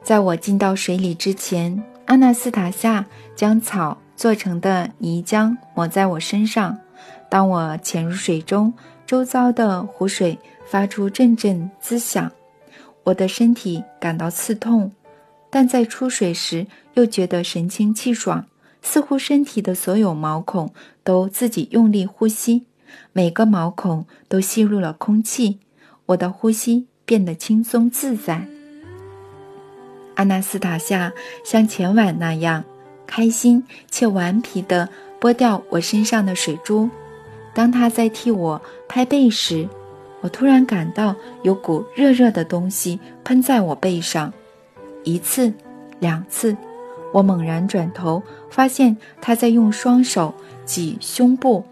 [0.02, 3.98] 在我进到水里之前，阿纳斯塔夏将草。
[4.14, 6.78] 做成的泥浆抹在我身上。
[7.28, 8.72] 当我潜入水中，
[9.04, 12.30] 周遭的湖水发出阵阵滋响，
[13.02, 14.92] 我的身体感到刺痛，
[15.50, 18.46] 但在出水时又觉得神清气爽，
[18.80, 22.66] 似乎身体的所有毛孔都自己用力呼吸，
[23.12, 25.58] 每个毛孔都吸入了空气，
[26.06, 28.46] 我的呼吸变得轻松自在。
[30.14, 31.12] 阿纳斯塔夏
[31.44, 32.64] 像前晚那样。
[33.04, 34.88] 开心且顽皮地
[35.20, 36.88] 剥掉我身上的水珠。
[37.52, 39.68] 当他在替我拍背时，
[40.22, 44.32] 我突然感到有股热热的东西喷在我背上。
[45.04, 45.52] 一次，
[45.98, 46.56] 两次，
[47.12, 50.32] 我猛然转头，发现他在用双手
[50.64, 51.62] 挤胸部。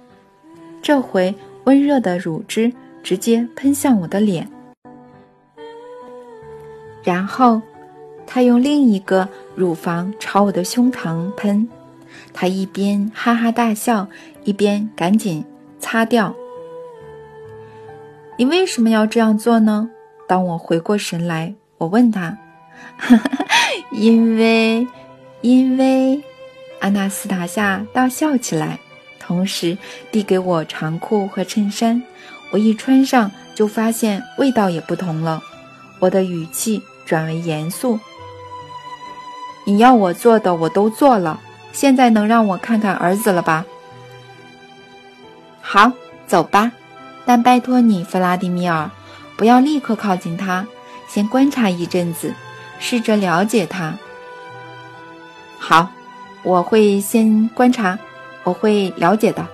[0.82, 4.48] 这回温热的乳汁直接喷向我的脸，
[7.02, 7.60] 然后。
[8.32, 11.68] 他用另一个乳房朝我的胸膛喷，
[12.32, 14.06] 他一边哈哈大笑，
[14.44, 15.44] 一边赶紧
[15.80, 16.32] 擦掉。
[18.36, 19.90] 你为什么要这样做呢？
[20.28, 22.38] 当我回过神来，我问他
[23.90, 24.86] ：“因为，
[25.40, 26.22] 因为。”
[26.78, 28.78] 阿纳斯塔夏大笑起来，
[29.30, 29.78] 同时
[30.10, 32.02] 递给我长裤和衬衫。
[32.50, 35.40] 我一穿上，就发现味道也不同了。
[36.00, 38.00] 我的语气转为严肃。
[39.64, 41.38] 你要我做的我都做了，
[41.70, 43.64] 现在能让我看看儿子了吧？
[45.60, 45.92] 好，
[46.26, 46.72] 走吧。
[47.24, 48.90] 但拜托你，弗拉迪米尔，
[49.36, 50.66] 不要立刻靠近他，
[51.06, 52.34] 先观察一阵子，
[52.80, 53.94] 试着了解他。
[55.56, 55.88] 好，
[56.42, 57.96] 我会先观察，
[58.44, 59.46] 我会了解的。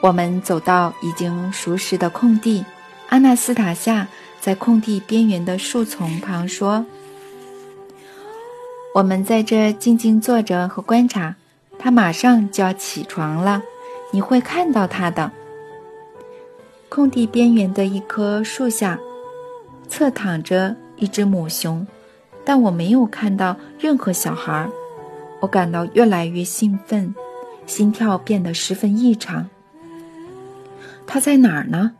[0.00, 2.64] 我们走到已经熟识的空地，
[3.08, 4.06] 阿纳斯塔夏
[4.40, 6.84] 在空地边缘的树丛旁说。
[8.94, 11.34] 我们在这静静坐着和观察，
[11.78, 13.62] 他马上就要起床了，
[14.12, 15.30] 你会看到他的。
[16.88, 18.98] 空地边缘的一棵树下，
[19.88, 21.86] 侧躺着一只母熊，
[22.44, 24.68] 但我没有看到任何小孩。
[25.40, 27.14] 我感到越来越兴奋，
[27.66, 29.48] 心跳变得十分异常。
[31.06, 31.92] 他在哪儿呢？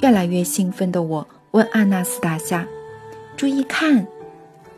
[0.00, 2.66] 越来越兴奋的我问阿纳斯塔夏
[3.36, 4.06] ：“注意看。”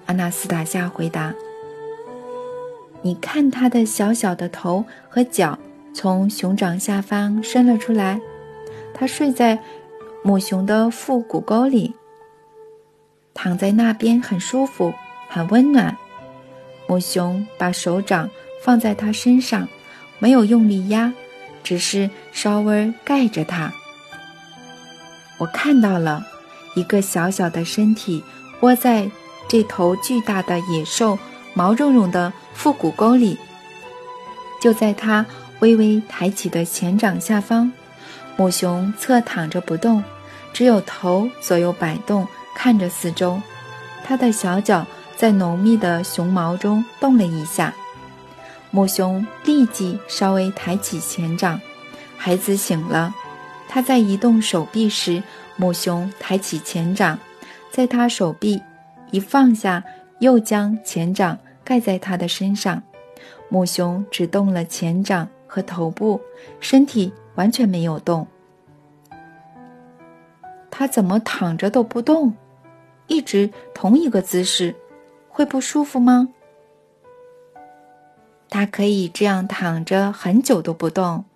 [0.06, 1.34] 阿纳斯塔夏回答
[3.02, 5.58] ：“你看，它的小小的头和脚
[5.94, 8.20] 从熊掌下方伸了出来。
[8.94, 9.58] 它睡在
[10.22, 11.94] 母熊的腹股沟里，
[13.34, 14.92] 躺在那边很舒服，
[15.28, 15.96] 很温暖。
[16.86, 18.30] 母熊把手掌
[18.66, 19.68] 放在它身上，
[20.18, 21.14] 没有用力压，
[21.62, 23.72] 只是稍微盖着它。
[25.38, 26.26] 我看到了
[26.74, 28.24] 一个小小的身体
[28.60, 29.08] 窝在。”
[29.48, 31.16] 这头巨大的野兽
[31.54, 33.38] 毛茸茸的腹股沟里，
[34.60, 35.24] 就在它
[35.60, 37.70] 微微抬起的前掌下方，
[38.34, 40.02] 母熊侧躺着不动，
[40.52, 43.40] 只有头左右摆动，看着四周。
[44.04, 44.84] 它的小脚
[45.16, 47.72] 在浓密的熊毛中动了一下，
[48.76, 51.58] 母熊立即稍微抬起前掌。
[52.14, 53.14] 孩子醒了，
[53.66, 55.22] 他在移动手臂时，
[55.56, 57.18] 母熊抬起前掌，
[57.70, 58.62] 在他手臂。
[59.10, 59.82] 一放下，
[60.18, 62.82] 又将前掌盖在他的身上。
[63.48, 66.20] 母熊只动了前掌和头部，
[66.60, 68.26] 身体完全没有动。
[70.70, 72.34] 它怎么躺着都不动，
[73.06, 74.76] 一直同一个姿势，
[75.30, 76.28] 会不舒服吗？
[78.56, 81.26] 它可以这样躺着很久都不动，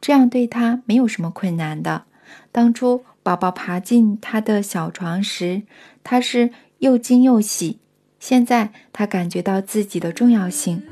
[0.00, 2.04] 这样对他没有什么困难的。
[2.50, 5.60] 当初宝宝爬进他的小床时，
[6.02, 6.50] 他是。
[6.78, 7.78] 又惊又喜，
[8.18, 10.82] 现在他感觉到自己的重要性，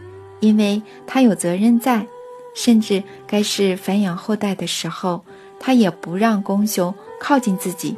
[0.41, 2.07] 因为他有责任在，
[2.55, 5.25] 甚至该是繁衍后代的时候，
[5.59, 7.97] 他也不让公熊靠近自己。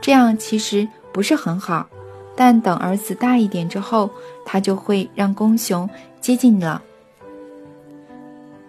[0.00, 1.86] 这样其实不是很好，
[2.34, 4.08] 但等儿子大一点之后，
[4.46, 5.86] 他就会让公熊
[6.22, 6.82] 接近了。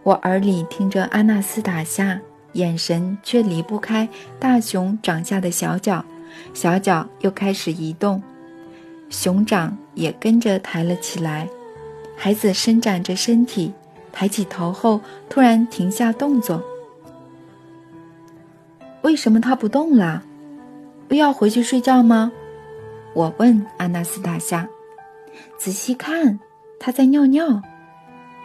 [0.03, 2.19] 我耳里听着阿纳斯塔夏，
[2.53, 6.03] 眼神却离不开大熊掌下的小脚，
[6.53, 8.21] 小脚又开始移动。
[9.11, 11.47] 熊掌也跟着抬了起来，
[12.17, 13.71] 孩子伸展着身体，
[14.11, 14.99] 抬起头后
[15.29, 16.63] 突然停下动作。
[19.03, 20.23] 为什么他不动了？
[21.07, 22.31] 不要回去睡觉吗？
[23.13, 24.67] 我问阿纳斯塔夏。
[25.59, 26.39] 仔细看，
[26.79, 27.61] 他在尿尿。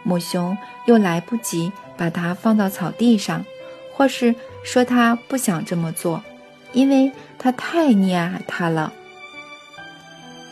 [0.07, 3.45] 母熊又来不及把它放到草地上，
[3.93, 4.33] 或是
[4.63, 6.23] 说它不想这么做，
[6.71, 8.93] 因为它太溺爱它了。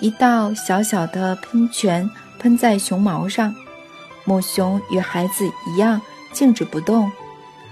[0.01, 3.55] 一道小小的喷泉喷在熊毛上，
[4.25, 6.01] 母熊与孩子一样
[6.33, 7.09] 静止不动，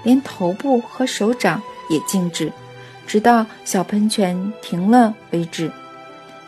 [0.04, 2.50] 连头部和手掌也静止，
[3.06, 5.70] 直到小喷泉停了为止。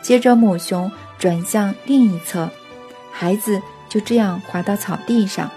[0.00, 2.48] 接着，母熊转向另一侧，
[3.12, 3.60] 孩子
[3.96, 5.50] 就这样滑到草地上。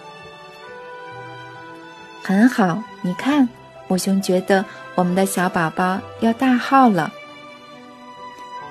[2.23, 3.49] 很好，你看，
[3.89, 4.63] 母熊觉得
[4.95, 7.11] 我们的小宝宝要大号了。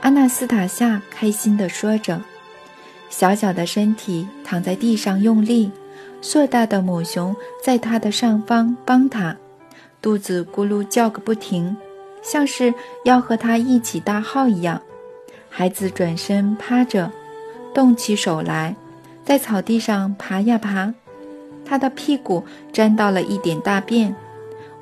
[0.00, 2.22] 阿纳斯塔夏开心地说着，
[3.10, 5.70] 小小的身体躺在地上用力，
[6.22, 9.36] 硕大的母熊在它的上方帮它，
[10.00, 11.76] 肚子咕噜叫个不停，
[12.22, 12.72] 像是
[13.04, 14.80] 要和它一起大号一样。
[15.50, 17.12] 孩子转身趴着，
[17.74, 18.74] 动起手来，
[19.28, 20.94] 在草地上爬呀爬，
[21.62, 24.16] 他的屁股沾到了一点大便。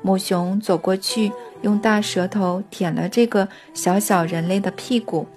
[0.01, 1.33] 母熊走过去。
[1.63, 5.27] 用大舌头舔了这个小小人类的屁股，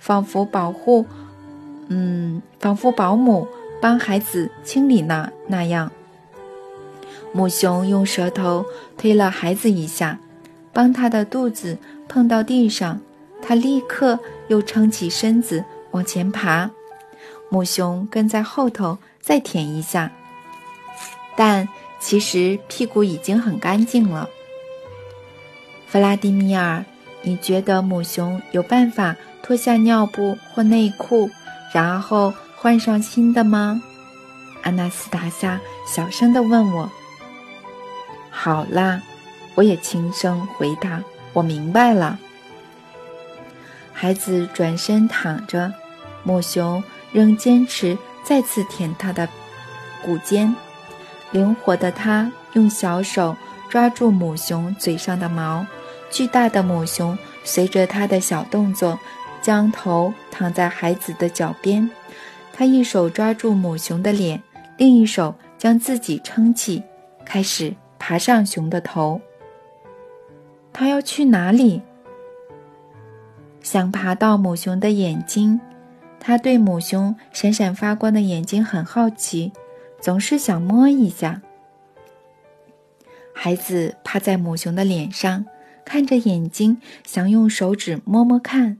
[0.00, 1.04] 仿佛保护，
[1.88, 3.46] 嗯，仿佛保姆
[3.78, 5.92] 帮孩子清理呢那样。
[7.32, 8.64] 母熊用舌头
[8.96, 10.18] 推了孩子一下，
[10.72, 11.76] 帮他的肚子
[12.08, 12.98] 碰到地上，
[13.42, 16.70] 他立刻又撑起身子往前爬。
[17.48, 20.10] 母熊跟在后头再舔一下，
[21.36, 21.68] 但
[21.98, 24.28] 其实屁股已经很干净了。
[25.86, 26.84] 弗拉迪米尔，
[27.22, 31.30] 你觉得母熊有办法脱下尿布或内裤，
[31.72, 33.80] 然后换上新的吗？
[34.62, 36.90] 阿纳斯塔夏小声地问我。
[38.30, 39.00] 好啦，
[39.54, 42.18] 我也轻声回答：“我明白了。”
[43.94, 45.72] 孩子转身躺着，
[46.22, 46.82] 母熊
[47.16, 49.26] 仍坚持再次舔他的
[50.04, 50.54] 骨尖。
[51.30, 53.34] 灵活的他用小手
[53.70, 55.64] 抓住母熊嘴上的毛。
[56.10, 58.98] 巨大的母熊随着他的小动作，
[59.40, 61.90] 将头躺在孩子的脚边。
[62.52, 64.42] 他一手抓住母熊的脸，
[64.76, 66.82] 另一手将自己撑起，
[67.24, 69.18] 开始爬上熊的头。
[70.70, 71.80] 他要去哪里？
[73.62, 75.58] 想爬到母熊的眼睛，
[76.26, 79.52] 他对母熊闪闪发光的眼睛很好奇，
[80.00, 81.40] 总是想摸一下。
[83.32, 85.46] 孩子趴在母熊的脸上，
[85.84, 88.78] 看着眼睛，想用手指摸摸看，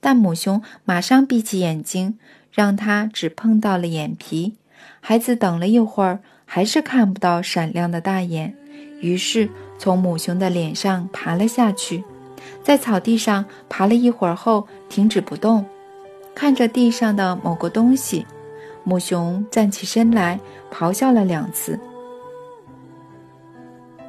[0.00, 2.18] 但母熊马上闭起眼睛，
[2.50, 4.56] 让他只碰到了眼皮。
[4.98, 8.56] 孩子等了一会儿，还是看不到闪亮的大眼，
[9.00, 12.02] 于是从母熊的脸上爬了下去，
[12.64, 15.64] 在草地上爬了一会儿后停止不动，
[16.38, 18.24] 看着地上的某个东西。
[18.84, 20.38] 母熊站起身来，
[20.72, 21.76] 咆哮了两次。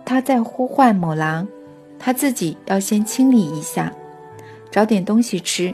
[0.05, 1.47] 他在呼唤母狼，
[1.97, 3.91] 他自己要先清理一下，
[4.69, 5.73] 找点东西吃，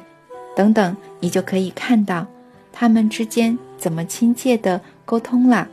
[0.55, 2.25] 等等，你就可以看到
[2.71, 5.67] 他们之间怎么亲切的沟通了。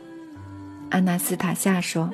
[0.89, 2.09] 阿纳斯塔夏说。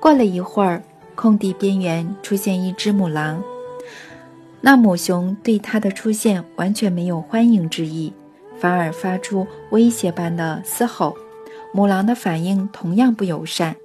[0.00, 0.82] 过了一会儿，
[1.14, 3.44] 空地边缘出现一只母狼，
[4.66, 8.10] 那母熊对它的出现完全没有欢迎之意，
[8.58, 11.14] 反而发出威胁般的嘶吼。
[11.70, 13.76] 母狼的反应同样不友善。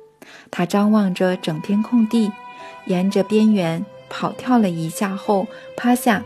[0.49, 2.31] 它张望着整片空地，
[2.85, 6.23] 沿着边缘跑跳了一下后趴下。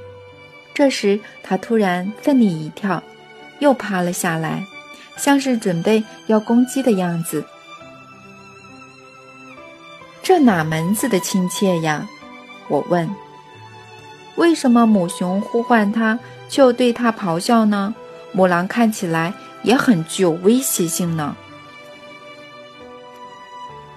[0.76, 3.02] 这时，它突然奋力一跳，
[3.58, 4.64] 又趴了下来，
[5.18, 7.44] 像是准备要攻击的样子。
[10.22, 12.08] 这哪门子的亲切呀？
[12.68, 13.10] 我问。
[14.36, 16.18] 为什么母熊呼唤它，
[16.50, 17.94] 就对它咆哮呢？
[18.32, 21.36] 母狼看起来也很具有威胁性呢。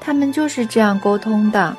[0.00, 1.76] 他们就是这样沟通的。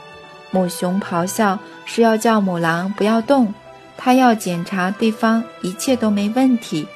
[0.50, 3.54] 母熊咆哮是要叫母狼不要动，
[3.96, 6.88] 它要检查对方一切都没问题，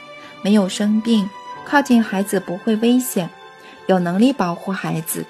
[0.42, 1.30] 没有生病，
[1.66, 3.30] 靠近孩子不会危险，
[3.86, 5.26] 有能力保护孩子。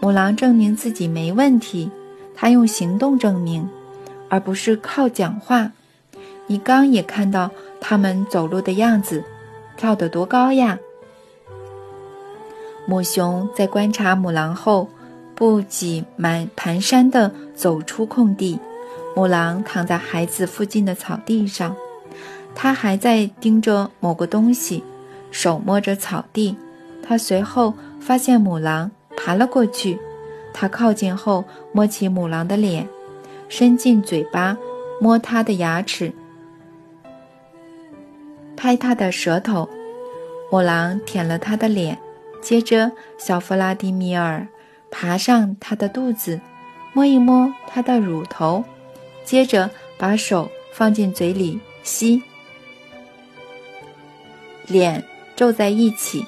[0.00, 1.90] 母狼证明自己没问题，
[2.34, 3.68] 它用行动证明，
[4.34, 5.70] 而不是靠讲话。
[6.48, 9.22] 你刚也看到他们走路的样子，
[9.76, 10.76] 跳得多高呀！
[12.88, 14.88] 母熊在观察母狼后。
[15.36, 18.56] 不挤满蹒跚地走出空地，
[19.16, 21.74] 母狼躺在孩子附近的草地上，
[22.54, 24.84] 它还在盯着某个东西，
[25.32, 26.56] 手摸着草地。
[27.02, 29.98] 它随后发现母狼爬了过去，
[30.52, 32.88] 它靠近后摸起母狼的脸，
[33.48, 34.56] 伸进嘴巴
[35.00, 36.12] 摸它的牙齿，
[38.56, 39.68] 拍它的舌头。
[40.50, 41.98] 母狼舔了它的脸，
[42.40, 44.46] 接着小弗拉迪米尔。
[44.96, 46.40] 爬上他的肚子，
[46.92, 48.64] 摸一摸他的乳头，
[49.24, 49.68] 接着
[49.98, 52.22] 把手放进嘴里吸，
[54.68, 55.02] 脸
[55.34, 56.24] 皱在一起。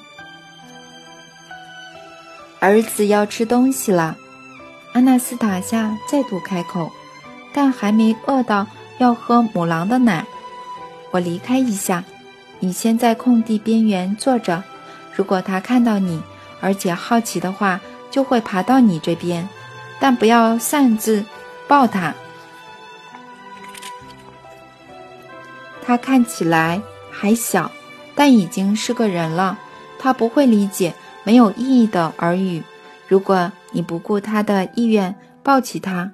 [2.59, 4.17] 儿子要吃东西了，
[4.91, 6.91] 阿纳斯塔夏再度开口，
[7.57, 8.67] 但还没饿到
[8.99, 10.23] 要喝母狼的奶。
[11.09, 12.03] 我离开一下，
[12.59, 14.63] 你先在空地边缘坐着。
[15.15, 16.21] 如果他看到你，
[16.61, 17.81] 而且好奇的话。
[18.09, 19.47] 就会爬到你这边，
[19.99, 21.23] 但不要擅自
[21.67, 22.13] 抱它。
[25.85, 26.81] 它看起来
[27.11, 27.69] 还小，
[28.15, 29.59] 但已经是个人了。
[29.99, 30.93] 它不会理解
[31.25, 32.63] 没有意义的耳语。
[33.07, 36.09] 如果你不顾它的意愿抱起它，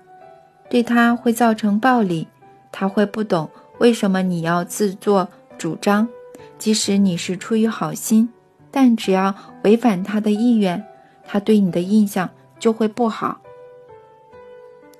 [0.74, 2.28] 对他会造成暴力。
[2.72, 3.48] 他会不懂
[3.78, 6.10] 为什么你要自作主张，
[6.58, 8.28] 即使你是出于好心，
[8.72, 10.84] 但只要违反他的意愿。
[11.24, 13.40] 他对你的印象就会不好。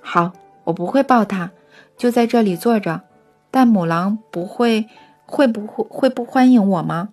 [0.00, 1.50] 好，我不会抱他，
[1.96, 3.00] 就在这里坐着。
[3.50, 4.86] 但母狼不会，
[5.26, 7.08] 会不会会不欢迎我吗？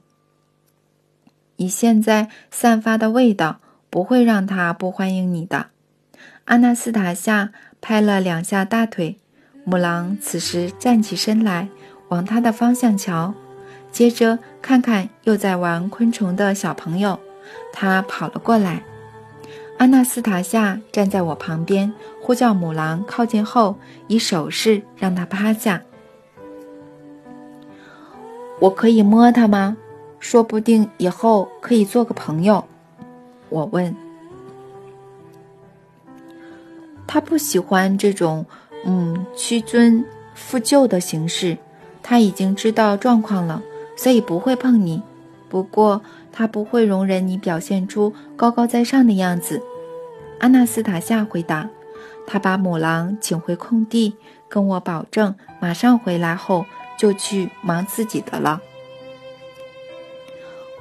[1.55, 3.59] 你现在散发的味道
[3.89, 5.71] 不会让他不欢迎你的。
[6.45, 7.51] 阿纳斯塔夏
[7.81, 9.17] 拍了两下大腿，
[9.63, 11.67] 母狼此时站起身来，
[12.09, 13.33] 往他的方向瞧，
[13.91, 17.19] 接着看看又在玩昆虫的小朋友，
[17.73, 18.83] 他跑了过来。
[19.79, 23.75] 阿纳斯塔夏站在我旁边，呼叫母狼靠近后，
[24.07, 25.81] 以手势让它趴下。
[28.59, 29.75] 我可以摸它吗？
[30.19, 32.63] 说不定以后可以做个朋友。
[33.49, 33.95] 我问。
[37.13, 38.45] 他不喜欢这种
[38.85, 41.57] 嗯屈尊附就的形式。
[42.01, 43.61] 他已经知道状况了，
[43.97, 45.01] 所以不会碰你。
[45.49, 46.01] 不过
[46.31, 49.61] 他不会容忍你表现出高高在上的样子。
[50.39, 51.69] 阿纳斯塔夏回答
[52.25, 54.15] ：“他把母狼请回空地，
[54.47, 56.65] 跟我保证马上回来后
[56.97, 58.61] 就去忙自己的了。”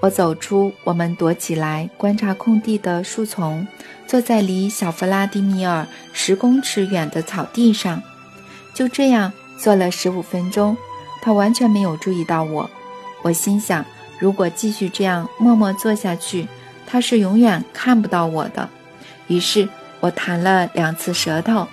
[0.00, 3.66] 我走出我们躲起来观察空地的树丛，
[4.06, 8.02] 坐在离小弗拉迪米尔十公尺远的草地上，
[8.72, 10.76] 就这样坐了十五分钟。
[11.20, 12.70] 他完全没有注意到我。
[13.20, 13.84] 我心想，
[14.18, 16.48] 如果继续这样默默坐下去，
[16.86, 18.70] 他是永远看不到我的。
[19.26, 19.68] 于是
[20.00, 21.68] 我弹了两次舌头。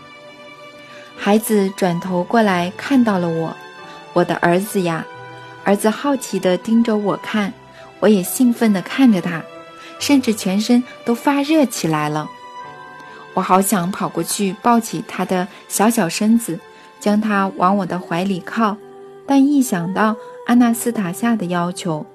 [1.15, 3.55] 孩子转头过来看到了我，
[4.11, 5.05] 我的儿子呀！
[5.63, 7.53] 儿子好奇地盯着我看。
[7.99, 9.43] 我也兴奋地看着他，
[9.99, 12.29] 甚至全身都发热起来了。
[13.33, 16.59] 我好想跑过去抱起他的小小身子，
[16.99, 18.77] 将他往我的怀里靠，
[19.25, 20.15] 但一想到
[20.47, 22.05] 阿纳斯塔夏的要求，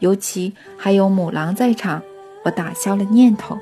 [0.00, 2.02] 尤其还有母狼在场，
[2.44, 3.58] 我打消了念头。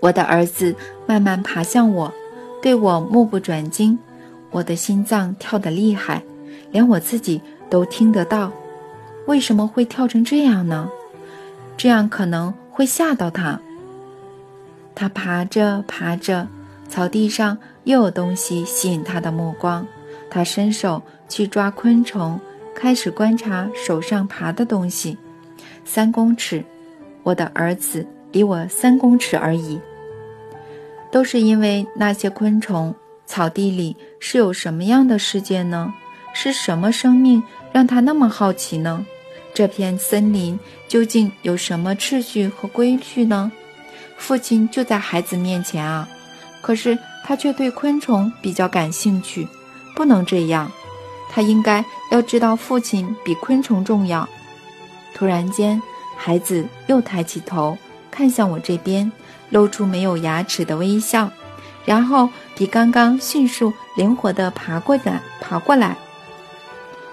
[0.00, 0.74] 我的儿子
[1.06, 2.12] 慢慢爬向我，
[2.62, 3.98] 对我目不转睛，
[4.50, 6.22] 我的心脏跳得厉害，
[6.70, 8.52] 连我自己都听得到。
[9.30, 10.90] 为什么会跳成这样呢？
[11.76, 13.60] 这样可能会吓到他。
[14.92, 16.48] 他爬着爬着，
[16.88, 19.86] 草地上又有东西吸引他的目光。
[20.28, 22.40] 他伸手去抓昆虫，
[22.74, 25.16] 开始观察手上爬的东西。
[25.84, 26.64] 三公尺，
[27.22, 29.80] 我的儿子离我三公尺而已。
[31.12, 32.92] 都是因为那些昆虫。
[33.26, 35.94] 草地里是有什么样的世界呢？
[36.34, 39.06] 是什么生命让他那么好奇呢？
[39.52, 43.50] 这片森林究竟有什么秩序和规矩呢？
[44.16, 46.08] 父亲就在孩子面前啊，
[46.60, 49.48] 可是他却对昆虫比较感兴趣。
[49.96, 50.70] 不能这样，
[51.30, 54.28] 他应该要知道父亲比昆虫重要。
[55.14, 55.80] 突然间，
[56.16, 57.76] 孩子又抬起头
[58.10, 59.10] 看向我这边，
[59.50, 61.30] 露出没有牙齿的微笑，
[61.84, 65.96] 然后比刚刚迅速灵活地爬过来，爬过来。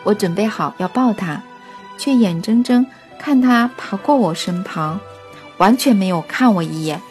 [0.03, 1.41] 我准备好要抱他。
[1.97, 2.85] 却眼睁睁
[3.19, 4.99] 看他爬过我身旁，
[5.57, 7.01] 完全没有看我一眼。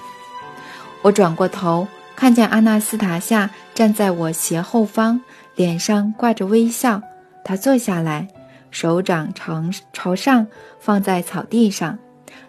[1.02, 5.20] 我转过头，看见阿纳斯塔夏站在我斜后方，
[5.54, 7.00] 脸上挂着微笑。
[7.44, 8.26] 他坐下来，
[8.70, 9.62] 手掌朝
[9.92, 10.46] 朝上
[10.80, 11.98] 放在草地上，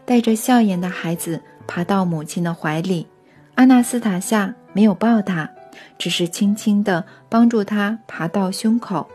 [0.05, 3.07] 带着笑颜的孩子爬到母亲的怀里。
[3.55, 5.49] 阿纳斯塔夏没有抱他，
[5.97, 9.07] 只是轻轻地帮助他爬到胸口。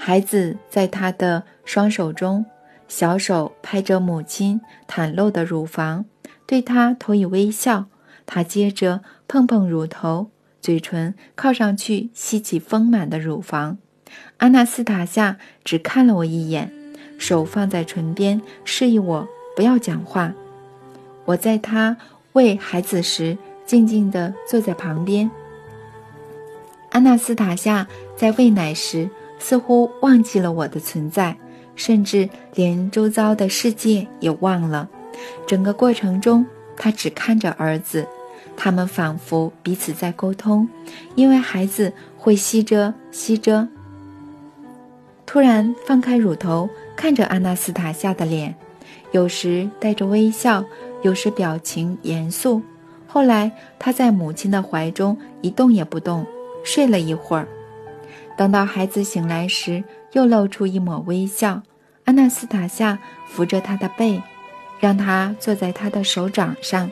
[0.00, 2.46] 孩子在他的双手中，
[2.86, 6.06] 小手拍着母亲袒露的乳房，
[6.46, 7.86] 对他投以微笑。
[8.24, 10.30] 他接着碰碰乳头，
[10.62, 13.76] 嘴唇靠上去吸起丰满的乳房。
[14.38, 16.72] 阿纳斯塔夏只看了我一眼，
[17.18, 20.32] 手放在唇边，示意我不要讲话。
[21.24, 21.96] 我在他
[22.34, 23.36] 喂孩子时，
[23.66, 25.30] 静静地坐在旁边。
[26.90, 27.86] 阿纳斯塔夏
[28.16, 29.10] 在喂奶时。
[29.38, 31.36] 似乎忘记了我的存在，
[31.74, 34.88] 甚至连周遭的世界也忘了。
[35.46, 36.44] 整个过程中，
[36.76, 38.06] 他只看着儿子，
[38.56, 40.68] 他们仿佛彼此在沟通，
[41.14, 43.68] 因为孩子会吸着吸着。
[45.26, 48.54] 突然放开乳头，看着阿纳斯塔夏的脸，
[49.10, 50.64] 有时带着微笑，
[51.02, 52.62] 有时表情严肃。
[53.06, 56.24] 后来他在母亲的怀中一动也不动，
[56.62, 57.48] 睡了一会儿。
[58.38, 59.82] 等到孩子醒来时，
[60.12, 61.60] 又露出一抹微笑。
[62.04, 64.22] 阿纳斯塔夏扶着他的背，
[64.78, 66.88] 让他坐在他的手掌上。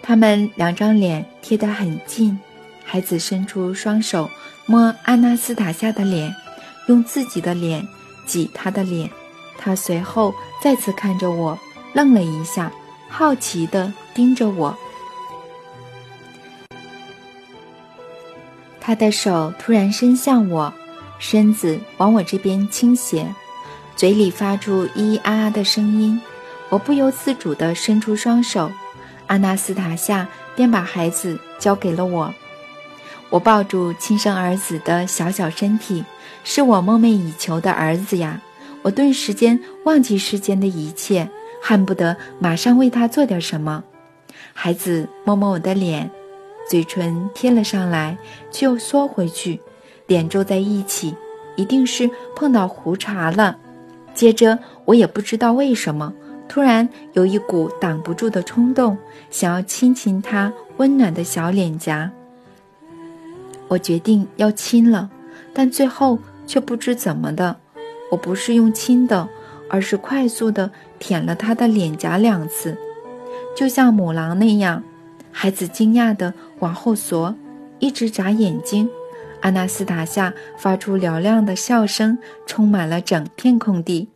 [0.00, 2.38] 他们两张脸贴得很近。
[2.84, 4.30] 孩子伸出双手
[4.64, 6.32] 摸阿纳斯塔夏的脸，
[6.86, 7.84] 用自己的脸
[8.24, 9.10] 挤他的脸。
[9.58, 11.58] 他随后再次看着我，
[11.94, 12.72] 愣了一下，
[13.08, 14.78] 好奇地盯着我。
[18.84, 20.72] 他的手突然伸向我，
[21.20, 23.32] 身子往我这边倾斜，
[23.94, 26.20] 嘴里发出咿咿啊啊的声音。
[26.68, 28.72] 我不由自主地伸出双手，
[29.28, 30.26] 阿纳斯塔夏
[30.56, 32.34] 便把孩子交给了我。
[33.30, 36.04] 我抱住亲生儿子的小小身体，
[36.42, 38.40] 是我梦寐以求的儿子呀！
[38.82, 41.30] 我顿时间忘记世间的一切，
[41.62, 43.84] 恨不得马上为他做点什么。
[44.52, 46.10] 孩子摸摸我的脸。
[46.68, 48.16] 嘴唇贴了上来，
[48.50, 49.60] 却又缩回去，
[50.06, 51.14] 脸皱在一起，
[51.56, 53.58] 一定是碰到胡茬了。
[54.14, 56.12] 接着，我也不知道为什么，
[56.48, 58.96] 突然有一股挡不住的冲动，
[59.30, 62.10] 想要亲亲他温暖的小脸颊。
[63.68, 65.10] 我决定要亲了，
[65.52, 67.56] 但最后却不知怎么的，
[68.10, 69.28] 我不是用亲的，
[69.68, 72.76] 而是快速的舔了他的脸颊两次，
[73.56, 74.82] 就像母狼那样。
[75.34, 77.34] 孩子惊讶的往后缩，
[77.80, 78.88] 一直眨眼睛。
[79.40, 84.08] 阿纳斯塔夏发出嘹亮的笑声，充满了整片空地。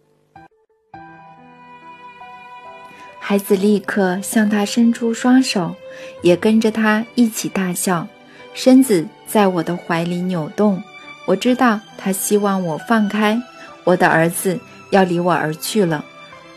[3.18, 5.74] 孩子立刻向他伸出双手，
[6.22, 8.06] 也跟着他一起大笑，
[8.54, 10.80] 身子在我的怀里扭动。
[11.26, 13.42] 我知道他希望我放开
[13.82, 14.60] 我的儿子，
[14.92, 16.04] 要离我而去了。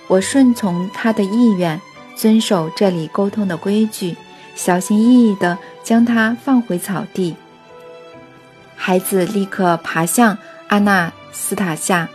[0.08, 1.82] 我顺从他的意愿，
[2.16, 4.16] 遵守这里沟通的规矩，
[4.54, 7.36] 小心翼翼地将他放回草地。
[8.75, 12.07] 孩子立刻爬向阿纳斯塔夏，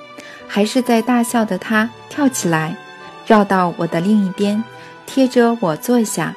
[0.49, 2.77] 还是在大笑的他跳起来，
[3.27, 4.63] 绕到我的另一边，
[5.07, 6.35] 贴着我坐下。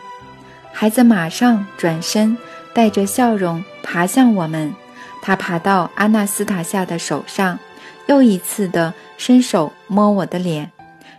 [0.74, 2.38] 孩子马上转身，
[2.74, 4.74] 带着笑容爬向我们。
[5.22, 7.58] 他爬到阿纳斯塔夏的手上，
[8.06, 10.72] 又一次的伸手摸我的脸。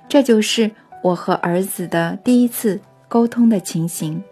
[0.09, 0.70] 这就是
[1.02, 4.22] 我和儿子的第一次沟通的情形。